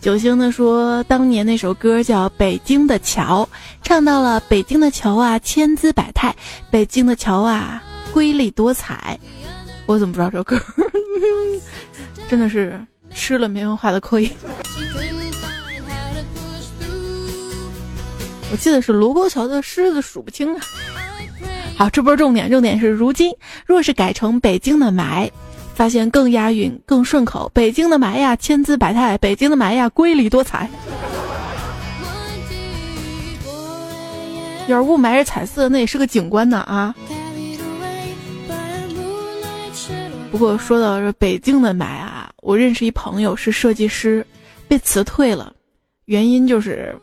[0.00, 3.44] 九星的说，当年那首歌叫《北京的桥》，
[3.82, 6.32] 唱到了北京的桥啊，千姿百态；
[6.70, 9.20] 北京的桥啊，瑰丽多彩。
[9.90, 10.56] 我怎么不知道这首歌？
[12.30, 12.80] 真的是
[13.12, 14.30] 吃了没文化的亏。
[18.52, 20.60] 我记得是卢沟桥的狮子数不清啊。
[21.76, 23.34] 好，这不是重点，重点是如今
[23.66, 25.28] 若是改成北京的霾。
[25.74, 27.50] 发现更押韵、更顺口。
[27.54, 30.68] 北京的霾呀，千姿百态；北京的霾呀，瑰丽多彩。
[34.68, 36.94] 要是雾霾是彩色，那也是个景观呢啊！
[40.30, 44.24] 不过说到这北京的霾啊，我认识一朋友是设计师，
[44.68, 45.52] 被辞退了，
[46.04, 46.96] 原因就是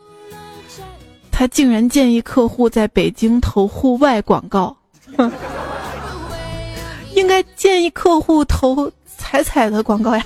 [1.32, 4.76] 他竟然建议客户在北京投户外广告。
[5.18, 5.32] 哼。
[7.16, 10.24] 应该建议客户投彩彩的广告呀。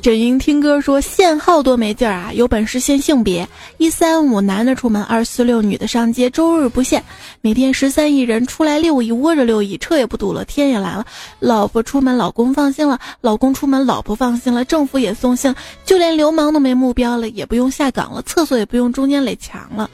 [0.00, 2.30] 枕英听歌说限号多没劲儿啊！
[2.32, 3.46] 有本事限性别，
[3.78, 7.02] 一三五男的出门，二四六女的上街，周日不限。
[7.40, 11.04] 每天十三亿人出来六亿，窝着六亿，车也不堵了，天也蓝了。
[11.40, 14.64] 老婆出门，老公放心了；老公出门，老婆放心了。
[14.64, 19.90] 政府也松心，就连流氓都没目标了，也不用下岗了，厕所也不用中间垒墙了。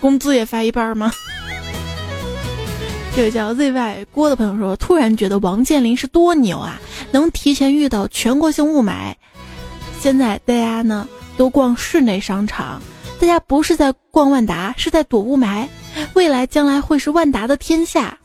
[0.00, 1.12] 工资也发一半吗？
[3.14, 9.14] 这个叫 ZY 郭的朋友说：“突然觉得王健林是多牛啊，能提前遇到全国性雾霾。
[9.98, 12.80] 现在大家呢都逛室内商场，
[13.20, 15.66] 大家不是在逛万达，是在躲雾霾。
[16.14, 18.16] 未来将来会是万达的天下。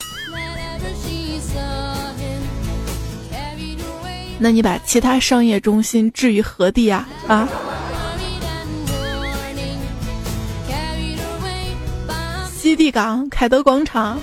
[4.38, 7.10] 那你把其他商业中心置于何地啊？
[7.28, 7.50] 啊？
[12.66, 14.18] 基地港、凯德广场。”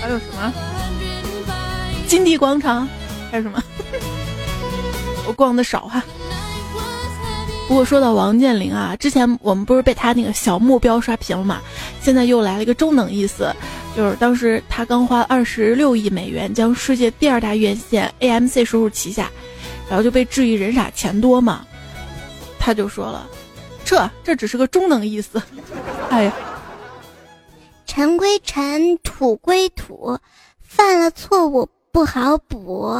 [0.00, 0.54] 还有什么？
[2.06, 2.88] 金地广场，
[3.28, 3.60] 还有什么？
[5.26, 6.00] 我逛的少哈。
[7.66, 11.60] 不过说到王健林啊，之前我们不是被他那个小目标刷屏了嘛？
[12.00, 13.52] 现在又来了一个中等意思，
[13.96, 19.28] 就是当时他刚花二十六亿美元将世界第二大院线 AMC 收入旗下，
[19.88, 21.66] 然后就被质疑人傻钱多嘛。
[22.60, 23.26] 他就说了，
[23.84, 25.42] 这这只是个中等意思。
[26.10, 26.32] 哎呀。
[27.88, 30.18] 尘归尘，土归土，
[30.60, 32.94] 犯了错误不好补。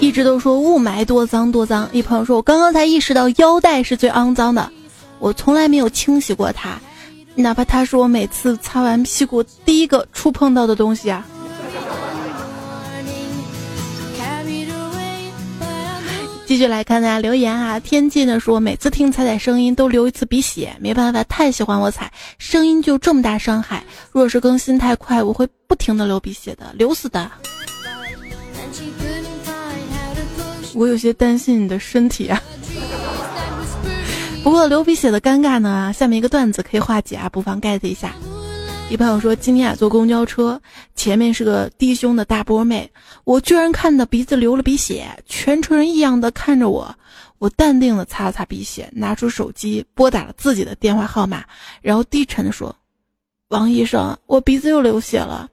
[0.00, 4.70] 一直都说雾霾多脏多脏，一朋友说，我刚刚才意识到腰带是最肮脏的，
[5.20, 6.78] 我从来没有清洗过它，
[7.36, 11.26] 哪怕它是我每次擦完屁股第一个触碰到的东西啊。
[16.52, 27.30] 继续来看大家留言啊，天气呢说每次听彩彩声音都流一次鼻血，没办法，太喜欢我彩声音就这么大伤害，若是更新太快，我会不停的流鼻血的，流死的。
[30.74, 32.38] 我有些担心你的身体啊。
[34.44, 38.12] 不过流鼻血的尴尬呢，下面一个段子可以化解啊，不妨 get 一下。
[38.90, 40.60] 一朋友说今天啊坐公交车，
[40.94, 42.90] 前面是个低胸的大波妹，
[43.24, 46.94] 我居然看到鼻子流了鼻血，全车人异样的看着我，
[47.38, 51.44] 我淡定的擦了擦鼻血，拿出手机拨打了自己的电话号码，
[51.80, 52.74] 然后低沉的说
[53.48, 55.48] ：“王医生，我鼻子又流血了。”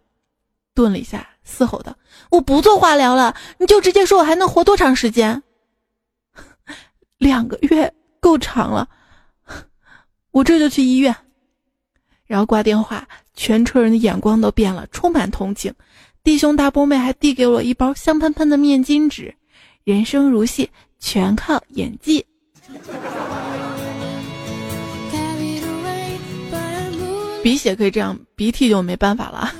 [0.73, 1.27] 顿了一下。
[1.51, 1.97] 嘶吼的，
[2.29, 5.41] 我不做化疗了，你就直接说我还能活多长时间？
[7.17, 8.87] 两个月够长了，
[10.29, 11.15] 我这就去医院。
[12.27, 15.73] 然后挂电话，全车人的眼光都变了，充满同情。
[16.23, 19.33] 弟兄大波妹还递给我一包香喷喷的面巾纸。
[19.83, 22.25] 人生如戏，全靠演技。
[27.41, 29.53] 鼻血可以这样，鼻涕就没办法了。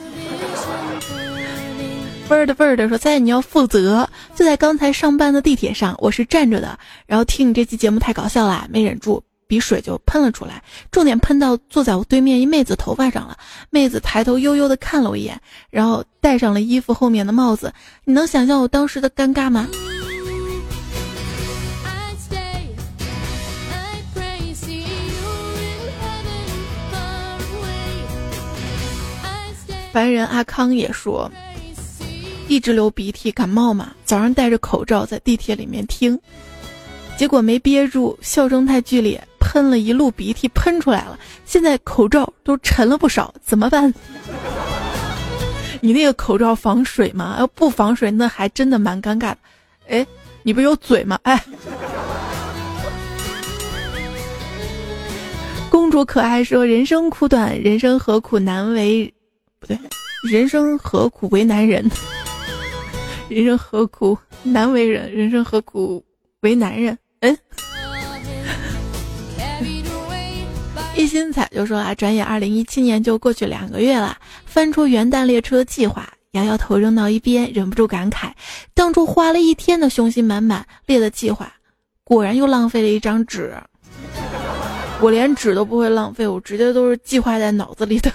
[2.30, 13.36] 味儿的味儿的说：“在你要负责。”就在刚才上班的地铁上，我是站着的，然后听你这期节目太搞笑了，没忍住，鼻水就喷了出来，重点喷到坐在我对面一妹子头发上了。
[13.72, 15.42] 妹子抬头悠悠的看了我一眼，
[15.72, 17.74] 然后戴上了衣服后面的帽子。
[18.06, 19.68] 你能想象我当时的尴尬吗？
[29.92, 31.30] 凡人阿康也说。
[32.48, 33.94] 一直流鼻涕，感冒嘛。
[34.06, 36.20] 早上戴着口罩在地铁里面听，
[37.18, 41.18] 结果没憋住，笑声太剧烈，喷了一路鼻涕喷出来了。
[41.44, 43.92] 现在口罩都沉了不少，怎么办？
[45.82, 47.38] 你那个口罩防水吗？
[47.40, 49.38] 要不防水，那还真的蛮尴尬的。
[49.88, 50.06] 哎，
[50.44, 51.18] 你不是有嘴吗？
[51.24, 51.44] 哎，
[55.72, 59.12] 公主可爱说：“人生苦短，人生何苦难为？
[59.60, 59.80] 不对，
[60.30, 61.90] 人生何苦为难人？”
[63.30, 66.06] 人生何苦难为人，人生何苦
[66.42, 66.96] 为难人？
[67.22, 67.36] 嗯，
[71.00, 78.30] 一心彩就说啊，转眼二零一七年就过去两个月了，翻出元旦列车计划，摇摇头扔到一边，忍不住感慨，
[78.74, 81.50] 当初花了一天的雄心满满列的计划，
[82.04, 83.56] 果然又浪费了一张纸。
[85.00, 88.12] 我连纸都不会浪费，我直接都是计划在脑子里的。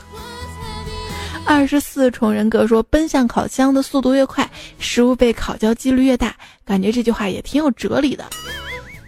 [1.47, 4.47] 二十四重人格说：“奔向烤箱的速度越快，
[4.79, 8.27] 食物被烤焦几率越大。”感觉这句话也挺有哲理的。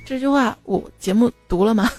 [0.07, 1.91] 这句话我节目读了吗？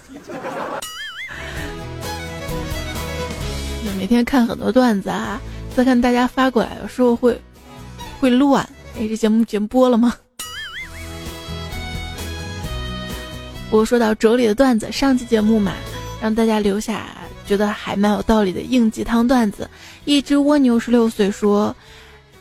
[3.97, 5.41] 每天看很多段子啊，
[5.75, 7.39] 再看大家发过来，有时候会
[8.19, 8.63] 会乱。
[8.95, 10.13] 哎，这节目节目播了吗？
[13.71, 15.73] 我说到哲理的段子，上期节目嘛，
[16.21, 17.07] 让大家留下。
[17.47, 19.69] 觉得还蛮有道理的应鸡汤段子。
[20.03, 21.73] 一只蜗牛十六岁说：“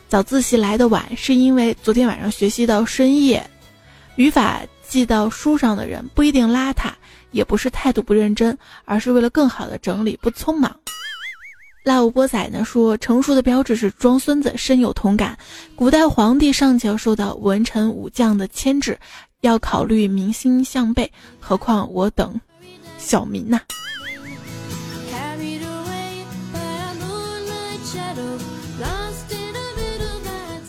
[0.09, 3.41] 早自习来的晚，是因为昨天晚上学习到深夜。
[4.17, 6.91] 语法记到书上的人不一定邋遢，
[7.31, 10.77] 也不是态度不认真，而是为了更好的整理，不匆忙。”
[11.87, 15.37] 辣五波仔呢说：“成熟的标志是装孙子，深有同感。
[15.73, 18.99] 古代皇帝尚且受到文臣武将的牵制，
[19.39, 21.09] 要考虑民心向背，
[21.39, 22.37] 何况我等
[22.97, 23.61] 小民呐。”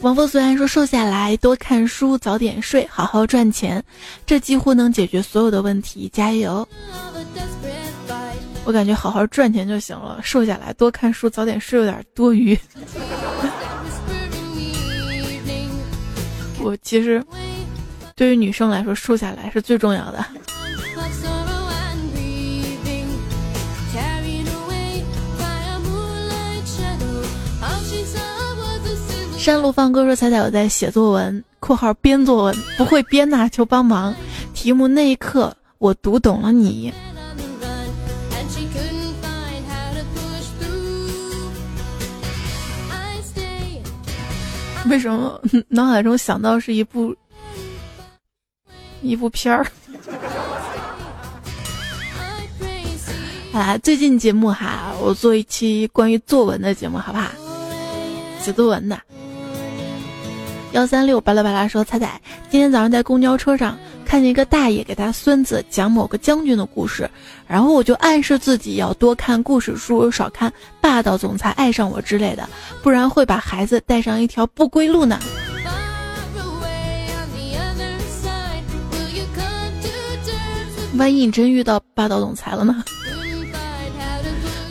[0.01, 3.83] 王峰虽然说瘦下来，多看书，早点睡，好好赚钱，
[4.25, 6.09] 这几乎能解决所有的问题。
[6.12, 6.66] 加油！
[8.69, 12.55] 我感觉好好赚钱就行了，瘦下来，多看书，早点睡有点多余。
[16.61, 17.25] 我其实
[18.14, 20.23] 对于女生来说，瘦下来是最重要的。
[29.39, 34.14] 山路放歌说：“彩彩，我在写作文（括号编作文），不会编呐，求帮忙。
[34.53, 36.93] 题目那一刻我读懂了你。
[44.91, 47.14] 为什么 脑海中想到是一部
[49.03, 49.66] 一部片儿。
[53.53, 57.29] 啊，最近节目哈，我做一期关于作文的节目，好不好？
[58.41, 58.99] 写作文的。
[60.72, 62.20] 幺三六巴拉巴拉说：“彩彩，
[62.51, 63.76] 今天早上在公交车上
[64.09, 67.09] 看见一个大爷给他孙子讲某个将军的故事，
[67.46, 70.50] 然后我就暗示自己要多看故事书，少看
[70.80, 72.48] 霸道总裁爱上我之类的，
[72.82, 75.20] 不然会把孩子带上一条不归路呢。
[80.96, 82.82] 万一你真遇到霸道总裁了呢？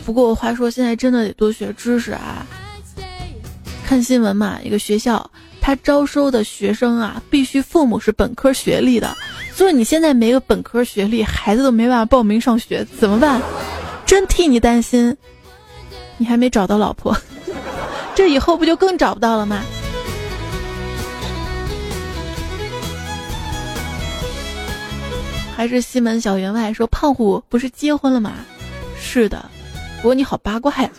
[0.03, 2.43] 不过话说，现在真的得多学知识啊！
[3.85, 5.29] 看新闻嘛，一个学校。”
[5.67, 9.13] 他招收的学生啊，必须父母是本科学历的，
[9.53, 13.41] 所以你现在没个本科学历，孩子都没办法报名上学，怎么办？
[14.05, 15.13] 真替你担心。
[16.15, 17.13] 你还没找到老婆，
[18.15, 19.61] 这以后不就更找不到了吗？
[25.53, 28.35] 还是西门小员外说，胖虎不是结婚了吗？
[28.97, 29.43] 是的，
[29.97, 30.89] 不过你好八卦呀，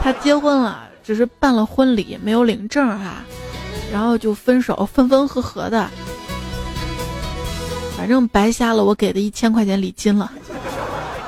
[0.00, 3.24] 他结婚了，只是办了婚礼，没有领证哈。
[3.94, 5.88] 然后就分手，分分合合的，
[7.96, 10.32] 反正白瞎了我给的一千块钱礼金了。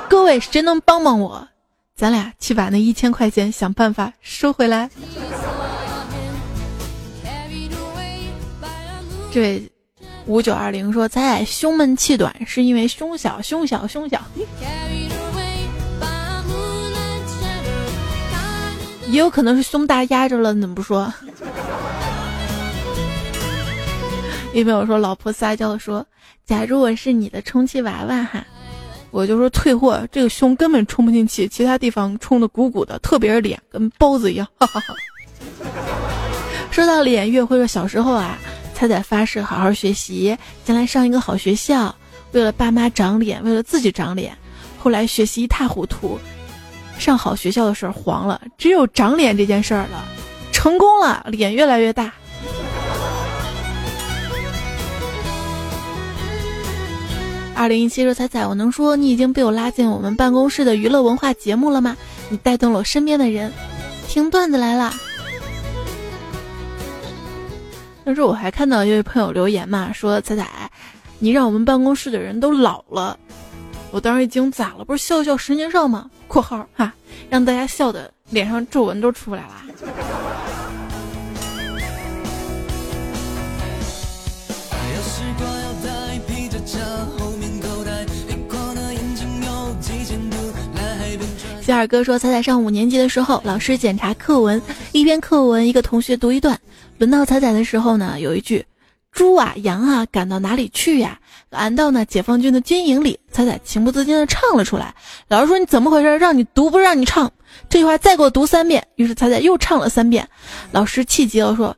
[0.09, 1.47] 各位，谁能帮帮我？
[1.95, 4.89] 咱俩去把那一千块钱想办法收回来。
[9.31, 9.71] 这位
[10.25, 14.21] 五九二零说：“咱俩胸闷气短，是因为胸小，胸小，胸小。
[19.07, 21.09] 也有可能是胸大压着了，你怎么不说？”
[24.53, 26.05] 一朋友说：“老婆撒娇说，
[26.45, 28.43] 假如我是你的充气娃娃哈，
[29.11, 34.95] 我就说退货，这个胸根本充不进去，其他地方充的鼓鼓的，特别是脸跟包子一样。”哈哈哈。
[36.71, 38.37] 说到脸，月辉说小时候啊，
[38.73, 40.35] 彩彩发誓好好学习，
[40.65, 41.93] 将来上一个好学校，
[42.31, 44.35] 为了爸妈长脸，为了自己长脸。
[44.79, 46.17] 后来学习一塌糊涂，
[46.97, 50.03] 上好学校的事儿黄了，只有长脸这件事儿了，
[50.51, 52.11] 成功了，脸越来越大。
[57.57, 61.97] 二零一七说彩彩，我能说你已经被我拉进我们办公室的娱乐文化节目了吗？
[62.29, 63.51] 你带动了我身边的人，
[64.07, 64.93] 听段子来了。
[68.03, 70.47] 那时候我还看到一位朋友留言嘛，说彩彩，
[71.17, 73.17] 你让我们办公室的人都老了。
[73.89, 74.85] 我当时一惊，咋了？
[74.85, 76.93] 不是笑笑十年少吗？（括号哈，
[77.27, 79.63] 让大家笑的脸上皱纹都出来了。）
[91.67, 94.61] 小二哥说：“彩彩上五年级的时候，老师检查课文，
[94.93, 96.57] 一篇课文一个同学读一段，
[96.97, 98.65] 轮到彩彩的时候呢，有一句
[99.11, 101.19] ‘猪啊羊啊赶到哪里去呀？’
[101.51, 103.19] 赶到呢解放军的军营里。
[103.33, 104.95] 彩彩情不自禁的唱了出来。
[105.27, 106.17] 老师说你怎么回事？
[106.17, 107.29] 让你读不让你唱？
[107.67, 108.87] 这句话再给我读三遍。
[108.95, 110.25] 于是彩彩又唱了三遍。
[110.71, 111.75] 老师气急了说：‘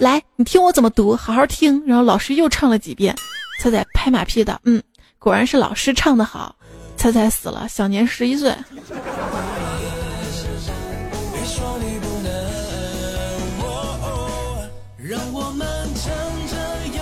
[0.00, 3.14] 来，你听我怎么读，好好听。’然后老师又唱了几遍。
[3.60, 4.82] 彩彩拍马屁的，嗯，
[5.18, 6.55] 果然是老师唱的好。”
[6.96, 8.52] 彩彩死了，享年十一岁。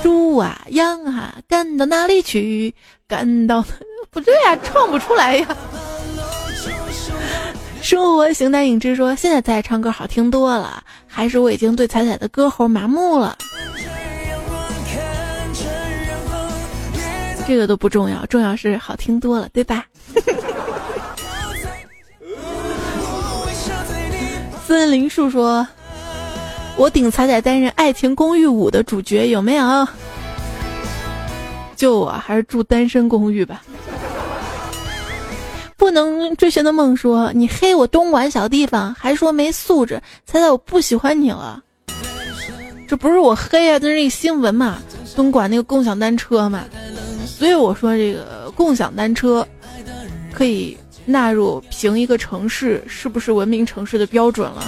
[0.03, 2.75] 猪啊羊啊，赶到哪里去？
[3.09, 3.65] 赶到
[4.11, 5.47] 不对呀，唱不出来呀。
[7.81, 13.37] 生活形单影只说，现在彩彩唱歌好听多了，还是我已经对彩彩的歌喉麻木了？
[17.47, 19.85] 这个都不重要，重要是好听多了，对吧？
[24.67, 25.67] 森林树说
[26.77, 29.87] ：“我顶彩彩担任《爱情公寓五》的主角，有没有？
[31.77, 33.63] 就我还是住单身公寓吧。
[35.77, 41.63] 不能追寻的梦说：你黑我东莞小地方，还说没素质，彩彩我不喜欢你了。
[42.89, 44.79] 这不是我黑啊，这是一新闻嘛，
[45.15, 46.65] 东莞那个共享单车嘛。”
[47.37, 49.47] 所以我说，这个共享单车
[50.33, 54.65] 可以纳入评一个城市是不是文明城市的标准了。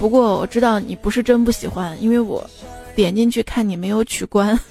[0.00, 2.48] 不过我知道你不是真不喜欢，因为我
[2.96, 4.58] 点进去看你没有取关。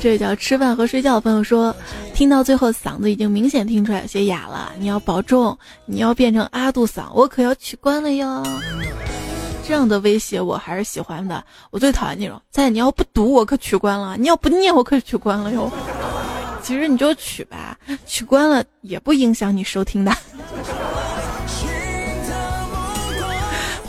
[0.00, 1.18] 这叫吃饭和睡觉。
[1.20, 1.74] 朋友说，
[2.14, 8.44] 听到最后嗓子已经明显听出来有些哑了，你要保重，你要变成阿杜嗓，我可要取关了哟。
[9.66, 11.42] 这样的威胁我还是喜欢的。
[11.70, 15.70] 我最讨厌那种，在你要不读我可取关了，你要不念我可取关了哟。
[16.62, 20.12] 其实你就取吧，取关了也不影响你收听的。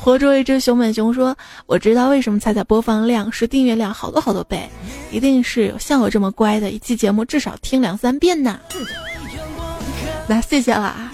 [0.01, 1.36] 活捉一只熊本熊说
[1.67, 4.69] ：“我知道为什么彩彩播放量是订阅量好多好多倍，
[5.11, 8.59] 一定是有像我这么乖的，一期节目至少听两三遍呢。
[10.28, 11.11] ”那谢谢了啊。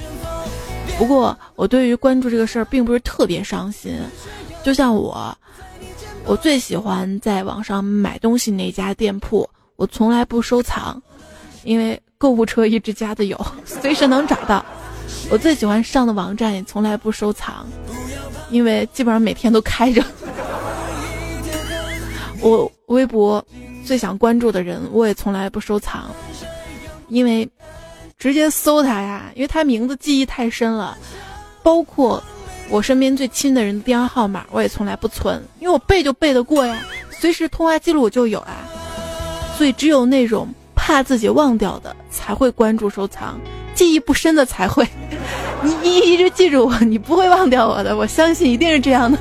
[0.97, 3.97] 不过我对于关注这个事儿并不是特别伤心，
[4.64, 5.38] 就像我，
[6.26, 11.01] 我最喜欢在网上买东西那家店铺，我从来不收藏，
[11.64, 14.66] 因为购物车一直加的有，随时能找到。
[15.30, 17.68] 我最喜欢上的网站也从来不收藏，
[18.49, 20.03] 因为基本上每天都开着。
[22.39, 23.43] 我微博
[23.86, 26.09] 最想关注的人，我也从来不收藏，
[27.09, 27.49] 因为
[28.18, 30.97] 直接搜他呀，因为他名字记忆太深了。
[31.61, 32.22] 包括
[32.74, 36.76] 我身边最亲的人的电话号码，我也从来不存，因为我背就背得过呀，
[37.11, 38.67] 随时通话记录我就有啊。
[39.55, 43.39] 所以只有那种怕自己忘掉的，才会关注收藏。
[43.76, 44.88] 记忆不深的才会，
[45.61, 49.19] 你一一直记住我，你不会忘掉我的，我相信一定是这样的。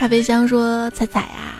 [0.00, 1.52] 咖啡香说：“彩彩呀，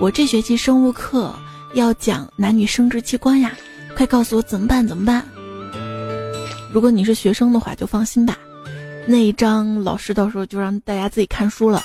[0.00, 1.32] 我这学期生物课
[1.74, 3.52] 要讲男女生殖器官呀，
[3.96, 4.84] 快告诉我怎么办？
[4.84, 5.24] 怎么办？”
[6.74, 8.36] 如果你是学生的话，就放心吧，
[9.06, 11.80] 那一章老师到时候就让大家自己看书了。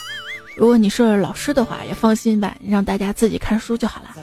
[0.58, 4.16] 如果你是老师的话，也放心吧，让大家自己看书就好了。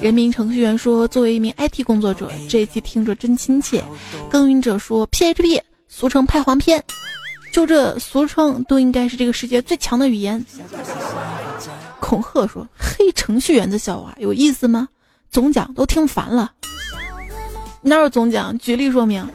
[0.00, 3.84] 人民程序员说：“作为一名 IT 工作者，这一期听着真亲切。”
[4.30, 6.82] 耕耘者说：“PHP，俗称拍黄片，
[7.52, 10.42] 就这俗称都应该是这个世界最强的语言。”
[12.00, 14.88] 恐吓说：“黑程序员的笑话有意思吗？
[15.30, 16.52] 总讲都听烦了。
[17.82, 18.56] 哪有总讲？
[18.58, 19.26] 举例说明。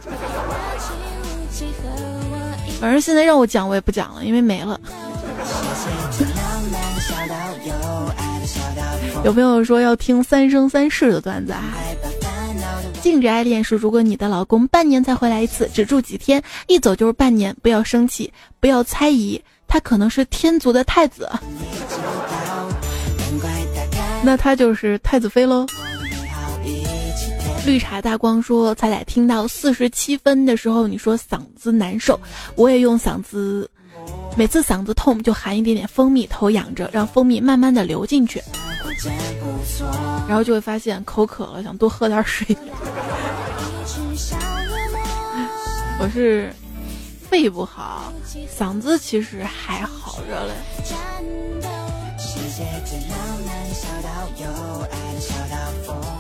[2.80, 4.80] 反正现在让我讲，我也不讲了，因为没了。”
[9.26, 11.64] 有朋友说要听《三生三世》的段子啊。
[13.02, 21.30] 禁止爱恋是：如果你的老公半年才回来一次，只住几天，一走就是半年，不要生气，不要猜疑，他可能是天族的太子。
[24.24, 25.66] 那他就是太子妃喽。
[27.66, 32.20] 绿茶大光说：“彩彩听到四十七分的时候，你说嗓子难受，
[32.56, 33.70] 我也用嗓子，
[34.38, 38.42] 每次嗓子痛就含一点点蜂蜜，头仰着，让蜂蜜慢慢的流进去，
[40.28, 42.56] 然后就会发现口渴了，想多喝点水。
[46.00, 46.54] 我是
[47.30, 48.14] 肺不好，
[48.58, 50.54] 嗓子其实还好着嘞。”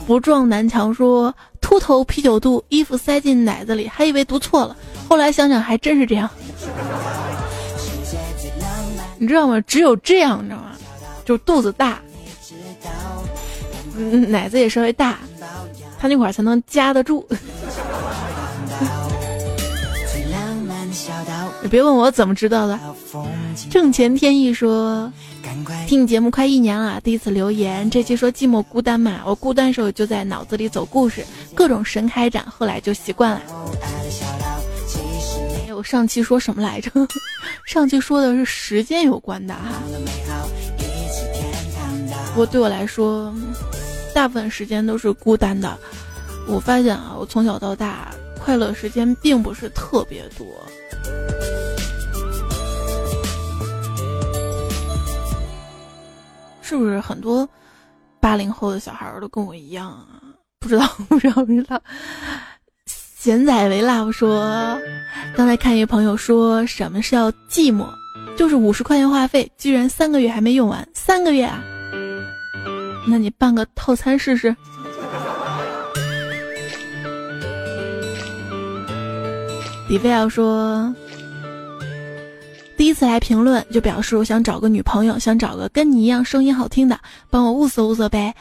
[0.05, 4.75] 不撞南墙说秃头啤酒肚，衣服塞进奶子里，还以为读错了，
[5.07, 6.27] 后来想想还真是这样。
[9.17, 9.61] 你知道吗？
[9.61, 10.71] 只有这样，你知道吗？
[11.25, 12.01] 就肚子大，
[14.29, 15.19] 奶子也稍微大，
[15.99, 17.27] 他那块才能夹得住。
[21.61, 22.79] 你 别问我怎么知道的。
[23.69, 25.11] 挣钱天意说。
[25.87, 27.89] 听你节目快一年了，第一次留言。
[27.89, 31.25] 这期说寂寞孤单嘛，我孤单时候就在脑子里走故事，
[31.55, 33.41] 各种神开展，后来就习惯了。
[35.75, 36.91] 我上期说什么来着？
[37.65, 39.81] 上期说的是时间有关的哈。
[42.27, 43.33] 不过对我来说，
[44.13, 45.77] 大部分时间都是孤单的。
[46.47, 50.45] 我发现啊，我从小到大快乐时间并不是特别多。
[56.61, 57.47] 是不是很多
[58.19, 60.21] 八零后的小孩都跟我一样啊？
[60.59, 61.81] 不知道，不知道， 不知道。
[62.85, 64.79] 咸仔为 love 说，
[65.35, 67.87] 刚才看一个朋友说什么是要寂寞，
[68.37, 71.61] 就是五十块钱话费，居然三个月还没用完，三个月啊？
[73.09, 74.55] 那你办个套餐试试。
[79.89, 80.93] 李飞要说。
[82.77, 86.97] 第一次来评论就表示我想找个女朋友，想找个跟你一样声音好听的，
[87.29, 88.33] 帮我物色物色呗。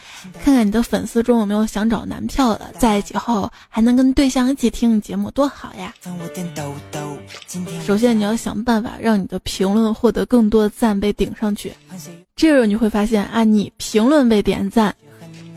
[0.45, 5.93] 看看你的粉丝中有没有想找男票的，在一起后还能跟对象一起听你节目，多好呀！
[7.85, 11.73] 首先你要想办法让你的评论获得更多的赞被顶上去，
[12.39, 14.95] 这时候你会发现啊，你评论被点赞，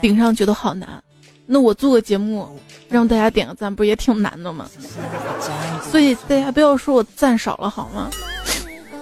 [0.01, 0.89] 顶上去都好难。
[1.45, 2.59] 那我做个节目
[2.89, 4.67] 让大家点个赞，不也挺难的吗？
[5.91, 8.09] 所以大家不要说我赞少了好吗？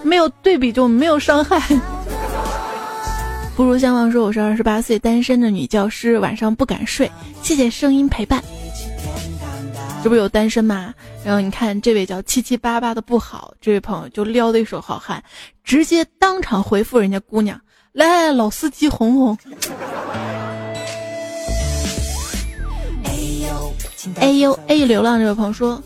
[0.04, 1.58] 没有对比就没有伤害。
[3.56, 7.10] 不如相望说我是二十八岁单身的女教师，晚上不敢睡，
[7.42, 8.44] 谢谢声音陪伴。
[10.04, 10.94] 这不有单身吗？
[11.24, 15.24] 然后你看这位叫七七八八的不好，这位朋友就撩的一手好汉，
[15.64, 17.60] 直接当场回复人家姑娘
[18.00, 19.38] ：“来，老司机哄哄。”
[24.16, 25.82] 哎呦哎，流浪这位朋友说，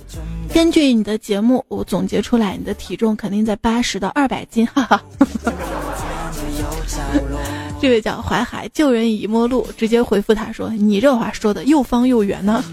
[0.53, 5.03] 根据你的节目，我总结出来你的体重肯定在八十到二百斤，哈哈。
[7.81, 12.63] 这位叫淮海救人已陌路，直接回复他说：“你这话说的又方又圆呢。”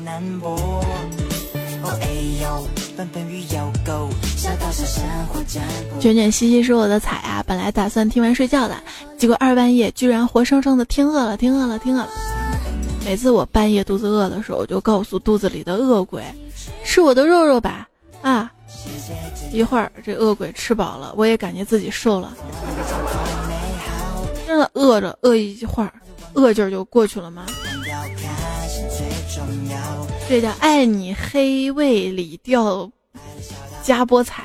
[5.99, 8.77] 卷卷兮兮是我的彩啊，本来打算听完睡觉的，
[9.19, 12.09] 结果二半夜居然活生生的听饿了，听饿了，听饿了。
[13.05, 16.23] 每次我半夜肚子饿的时候，我就告诉肚子里的恶鬼，
[16.85, 17.89] 吃我的肉肉吧！
[18.23, 18.51] 啊，
[19.53, 22.35] 一会儿这恶鬼吃饱了，我也感觉自己瘦了。
[24.47, 25.93] 真的饿着饿一会儿，
[26.35, 27.47] 饿劲儿就过去了吗？
[30.29, 32.91] 这叫爱你黑胃里掉
[33.83, 34.45] 加波彩，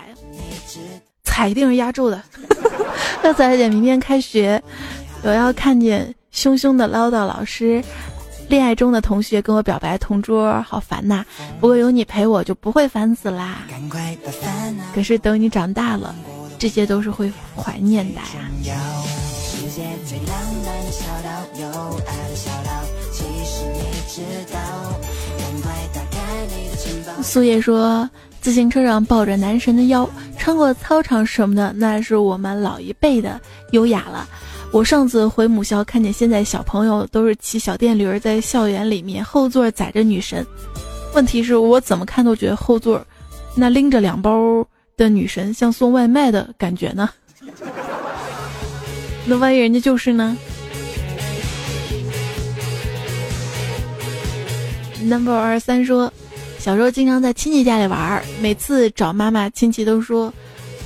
[1.23, 2.21] 彩一定是压轴的。
[3.21, 4.61] 那彩姐明天开学，
[5.23, 7.83] 我要看见凶凶的唠叨老师。
[8.47, 11.25] 恋爱中的同学跟我表白，同桌好烦呐。
[11.59, 13.63] 不过有你陪我就不会烦死啦。
[14.93, 16.13] 可是等你长大了，
[16.59, 18.27] 这些都是会怀念的呀。
[27.23, 28.07] 苏叶说，
[28.45, 33.41] 自行车上抱着男神的腰，穿过操场什么的，那是我们老一辈的
[33.71, 34.29] 优雅了。
[34.71, 40.45] 我上次回母校，看见现在小朋友都是骑小电驴在校园里面后座载着女神。
[41.15, 43.03] 问题是我怎么看都觉得后座
[43.55, 44.63] 那拎着两包
[44.95, 47.09] 的女神像送外卖的感觉呢？
[49.25, 50.37] 那万一人家就是呢
[55.01, 56.13] ？Number 二三说，
[56.65, 60.33] 小时候经常在亲戚家里玩，每次找妈妈，亲戚都说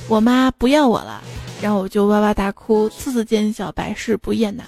[0.10, 1.22] 我妈不要我了。
[1.62, 4.64] 然后我就哇哇大哭，次次见小百试不厌呐。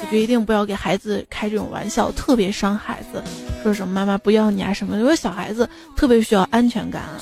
[0.00, 3.22] 我就一定不要给孩子开这种玩笑，特别伤孩子。
[3.62, 7.14] 说什么妈妈不要你啊什么，因为小孩子特别需要安全感啊。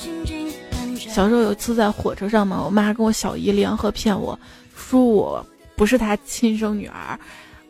[0.97, 4.39] 小时候有一次在火车上嘛，我妈跟我小姨联合骗我
[4.75, 7.21] 说我不是她亲生女儿。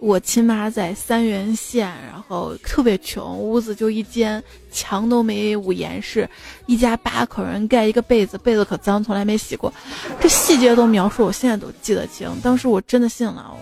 [0.07, 6.29] 我亲妈在三原县，然后特别穷，屋子就一间，墙都没捂严实，
[6.67, 9.73] 一家八口人盖一个被子，被子可脏，从来没洗过，
[10.21, 12.29] 这细节都描述，我现在都记得清。
[12.43, 13.57] 当时我真的信了，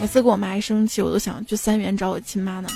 [0.00, 2.68] 每次跟我妈一生气，我都想去三原找我亲妈呢。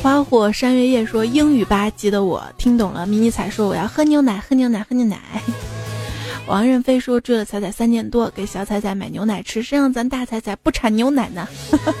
[0.00, 5.18] 花火山月夜说英语八级的我听懂了，迷你彩说我要喝牛奶，喝牛奶，喝牛奶。
[6.46, 11.48] 王任飞说：“追了彩彩三年多，给小彩彩买牛奶吃，谁让咱大彩彩不产牛奶呢？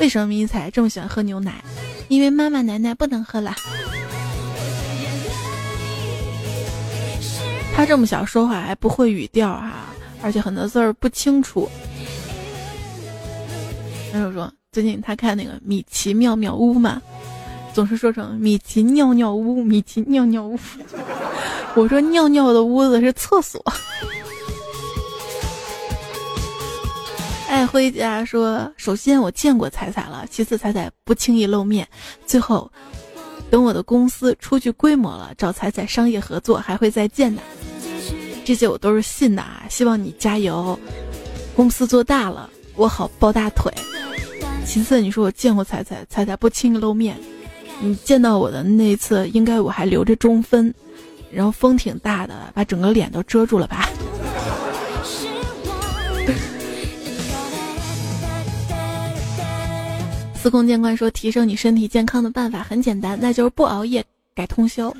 [0.00, 1.62] 为什么迷彩这么喜欢喝牛奶？
[2.08, 3.54] 因为妈妈奶奶不能喝了。
[7.76, 9.86] 他这么小说话还不会语调哈，
[10.22, 11.68] 而且很多字儿不清楚。
[14.10, 17.00] 他就说最近他看那个米奇妙妙屋嘛，
[17.72, 20.58] 总是说成米奇尿尿屋，米奇尿尿屋。”
[21.76, 23.62] 我说尿尿的屋子是厕所。
[27.48, 31.88] 爱辉家说，首先我见过彩彩了，其次彩彩不轻易露面，
[32.26, 32.70] 最后
[33.50, 37.40] 等我的公司出具规模了，找彩彩商业合作还会再见的。
[38.44, 40.78] 这些我都是信的啊，希望你加油，
[41.56, 43.72] 公司做大了我好抱大腿。
[44.66, 47.18] 其次你说我见过彩彩，彩彩不轻易露面，
[47.80, 50.74] 你见到我的那一次应该我还留着中分。
[51.30, 53.86] 然后风挺大的，把整个脸都遮住了吧。
[60.34, 64.02] 司空见惯说，提升你身体健康的办法很简单，那就是不熬夜，
[64.34, 64.90] 改通宵。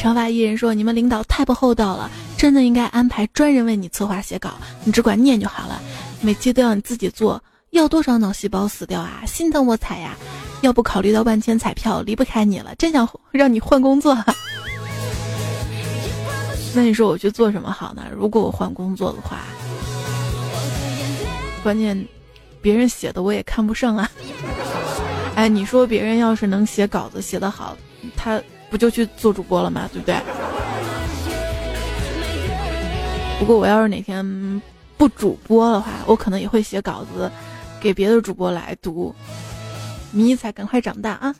[0.00, 5.80] 长发艺人说，你们领导太不厚道了，真的应该安排专人为你策划写稿，你只管念就好了，
[6.20, 7.40] 每期都要你自己做，
[7.74, 9.22] 要多少脑细胞死掉啊？
[9.26, 10.16] 心疼我彩呀！
[10.60, 14.16] 要不考虑到万千彩票离不开你了，真想让你换工作。
[16.72, 18.04] 那你说我去做什么好呢？
[18.16, 19.40] 如果我换工作的话，
[21.64, 22.00] 关键
[22.62, 24.08] 别人写的我也看不上啊。
[25.34, 27.76] 哎，你说别人要是能写稿子写得好，
[28.16, 29.90] 他不就去做主播了吗？
[29.92, 30.14] 对不对？
[33.40, 34.62] 不过我要是哪天
[34.96, 37.28] 不主播的话，我可能也会写稿子
[37.84, 39.14] 给别的主播来读。
[40.10, 41.34] 迷彩，赶快长大啊！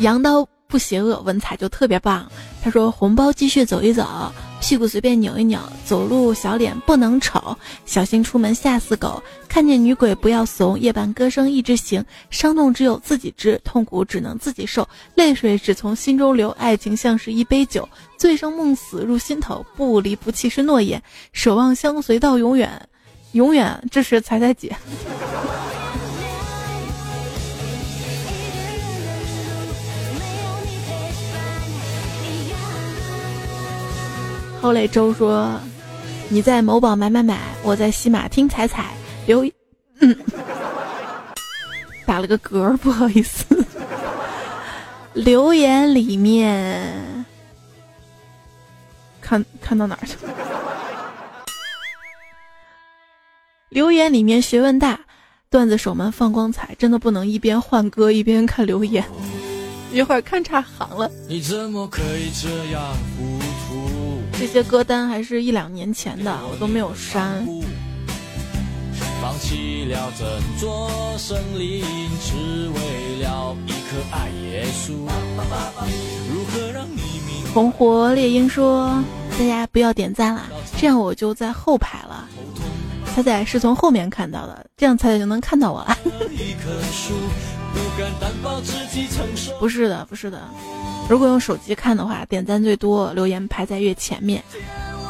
[0.00, 0.48] 羊刀。
[0.70, 2.30] 不邪恶，文采就特别棒。
[2.62, 4.30] 他说：“红包继续走一走，
[4.60, 9.22] 屁股随便扭一扭，走路小脸不能丑，小心出门吓死狗。
[9.48, 17.88] 看见女鬼不要怂，夜半歌声一直行，伤痛只有自己知，痛苦只能自己受，泪水只从心中流，爱情像是一杯酒，
[18.18, 21.00] 醉生梦死入心头，不离不弃是诺言，
[21.32, 22.88] 守望相随到永远，
[23.32, 23.80] 永远。
[23.90, 24.76] 这是彩彩姐。
[34.60, 35.56] 后磊周说
[36.28, 38.92] ：“你在某宝买买买，我在西马听彩彩
[39.24, 39.48] 留，
[42.04, 43.44] 打了个嗝，不好意思。
[45.14, 46.92] 留言里面
[49.28, 50.32] 看看到哪儿去了？
[53.68, 54.98] 留言里面学问大，
[55.50, 59.04] 段子手们放光彩，真的不能一边换歌一边看留言，
[59.92, 61.10] 一会儿看差行了。
[61.28, 62.96] 你怎么可以这样
[64.32, 67.46] 这些歌单还是一两年前的，我都没有删。
[77.52, 79.02] 红火猎鹰说
[79.38, 80.46] ：“大家不要点赞了，
[80.76, 82.28] 这样我就在后排了。”
[83.14, 85.98] 彩彩是从后面看到的，这样彩彩就能看到我了。
[89.58, 90.40] 不是的，不是的。
[91.08, 94.40] 如果用手机看的话，点赞最多，留言排在越前面。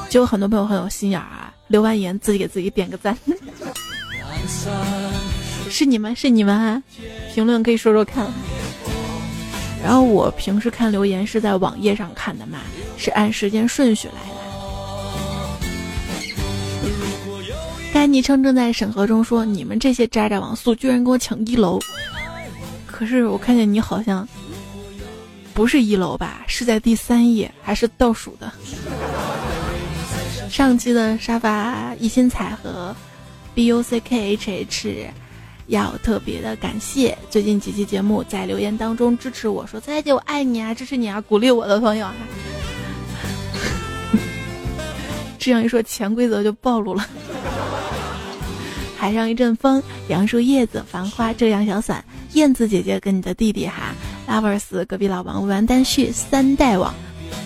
[0.09, 3.14] 就有很多朋友很有心眼儿啊，留完言自己给自己点个赞。
[5.68, 6.82] 是你们，是你们啊！
[7.34, 8.26] 评论可以说说看。
[9.83, 12.59] 然后我平时看留言是在网页上看的嘛，
[12.97, 14.37] 是按时间顺序来的。
[17.93, 21.81] 该昵称正在审核中，说你们这些渣渣网速居然给我抢一楼，
[22.87, 24.26] 可是我看见你好像。
[25.55, 26.45] 不是一楼吧？
[26.47, 28.53] 是在第三页还是倒数的？
[30.49, 32.95] 上期的沙发一心彩和
[33.57, 35.11] B U C K H H
[35.69, 42.14] 要特别的感谢最近几期节目在留言当中支持我说彩姐我爱你啊，支持你啊，鼓励我的朋友啊。
[45.39, 47.07] 这样一说潜规则就暴露了。
[48.97, 53.95] 海上一阵风，杨树叶子，繁花遮阳小伞，燕子姐姐跟你的弟弟哈。
[54.27, 56.93] Lovers 隔壁老王完单续三代网，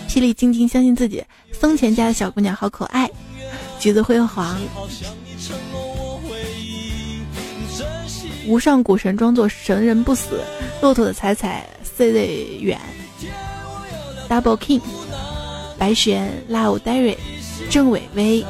[0.09, 3.07] 霹雳晶晶相信自己，松前家的小姑娘好可爱，
[3.79, 4.59] 橘子辉煌，
[8.45, 10.41] 无上古神装作神人不死，
[10.81, 12.79] 骆驼的彩彩 C Z 远
[14.29, 14.81] ，Double King，
[15.77, 17.15] 白玄 Love Diary，
[17.69, 18.45] 郑伟威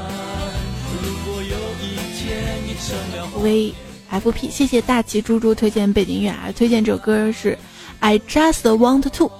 [3.39, 3.73] ，V
[4.09, 7.57] F P，谢谢大旗猪猪推荐背景音乐啊，推荐这首歌是。
[7.99, 9.31] I just want to。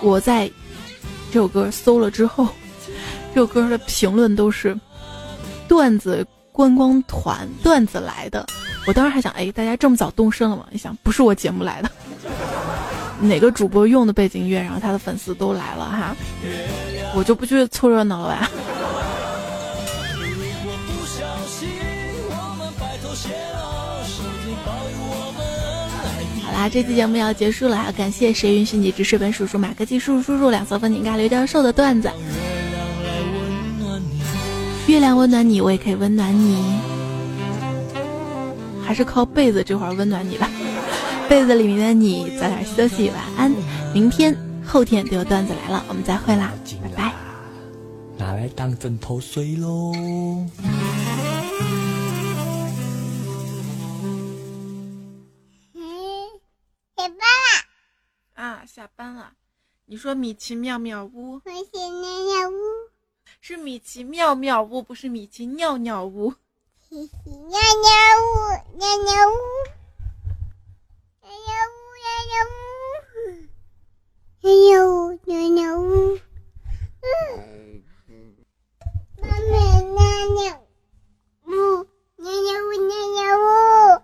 [0.00, 0.50] 我在
[1.30, 2.48] 这首歌搜了之后，
[3.34, 4.74] 这首歌的评论都是
[5.68, 8.46] 段子观光团段子来的。
[8.86, 10.66] 我当时还想，哎，大家这么早动身了吗？
[10.70, 11.90] 一想，不是我节目来的，
[13.20, 16.16] 哪个主播用的背景音乐，然后他的粉丝都来了哈，
[17.14, 18.50] 我就不去凑热闹了吧。
[26.54, 32.08] 啊，这期节目要结束了，要感谢谁允许你指水本叔叔、马克技叔叔、叔叔两色风景盖刘教授的段子。
[34.86, 36.62] 月亮温暖你，我也可以温暖你，
[38.84, 40.48] 还是靠被子这会儿温暖你吧。
[41.28, 43.52] 被子里面的你早点休息，晚安。
[43.94, 47.14] 明天、后天都有段子来了，我们再会啦，拜拜。
[48.18, 49.92] 拿来当枕头睡喽。
[58.66, 59.30] 下班了，
[59.84, 61.34] 你说米奇妙妙屋？
[61.34, 62.54] 我是妙妙屋
[63.40, 66.34] 是米奇妙妙屋，不是米奇尿尿屋。
[66.94, 68.20] Nha nhau,
[68.78, 69.30] nha nhau.
[71.22, 71.70] Nha nhau,
[72.02, 72.46] nha nhau.
[74.42, 76.14] Nha nhau, nha nhau.
[82.18, 84.03] Nha nhau.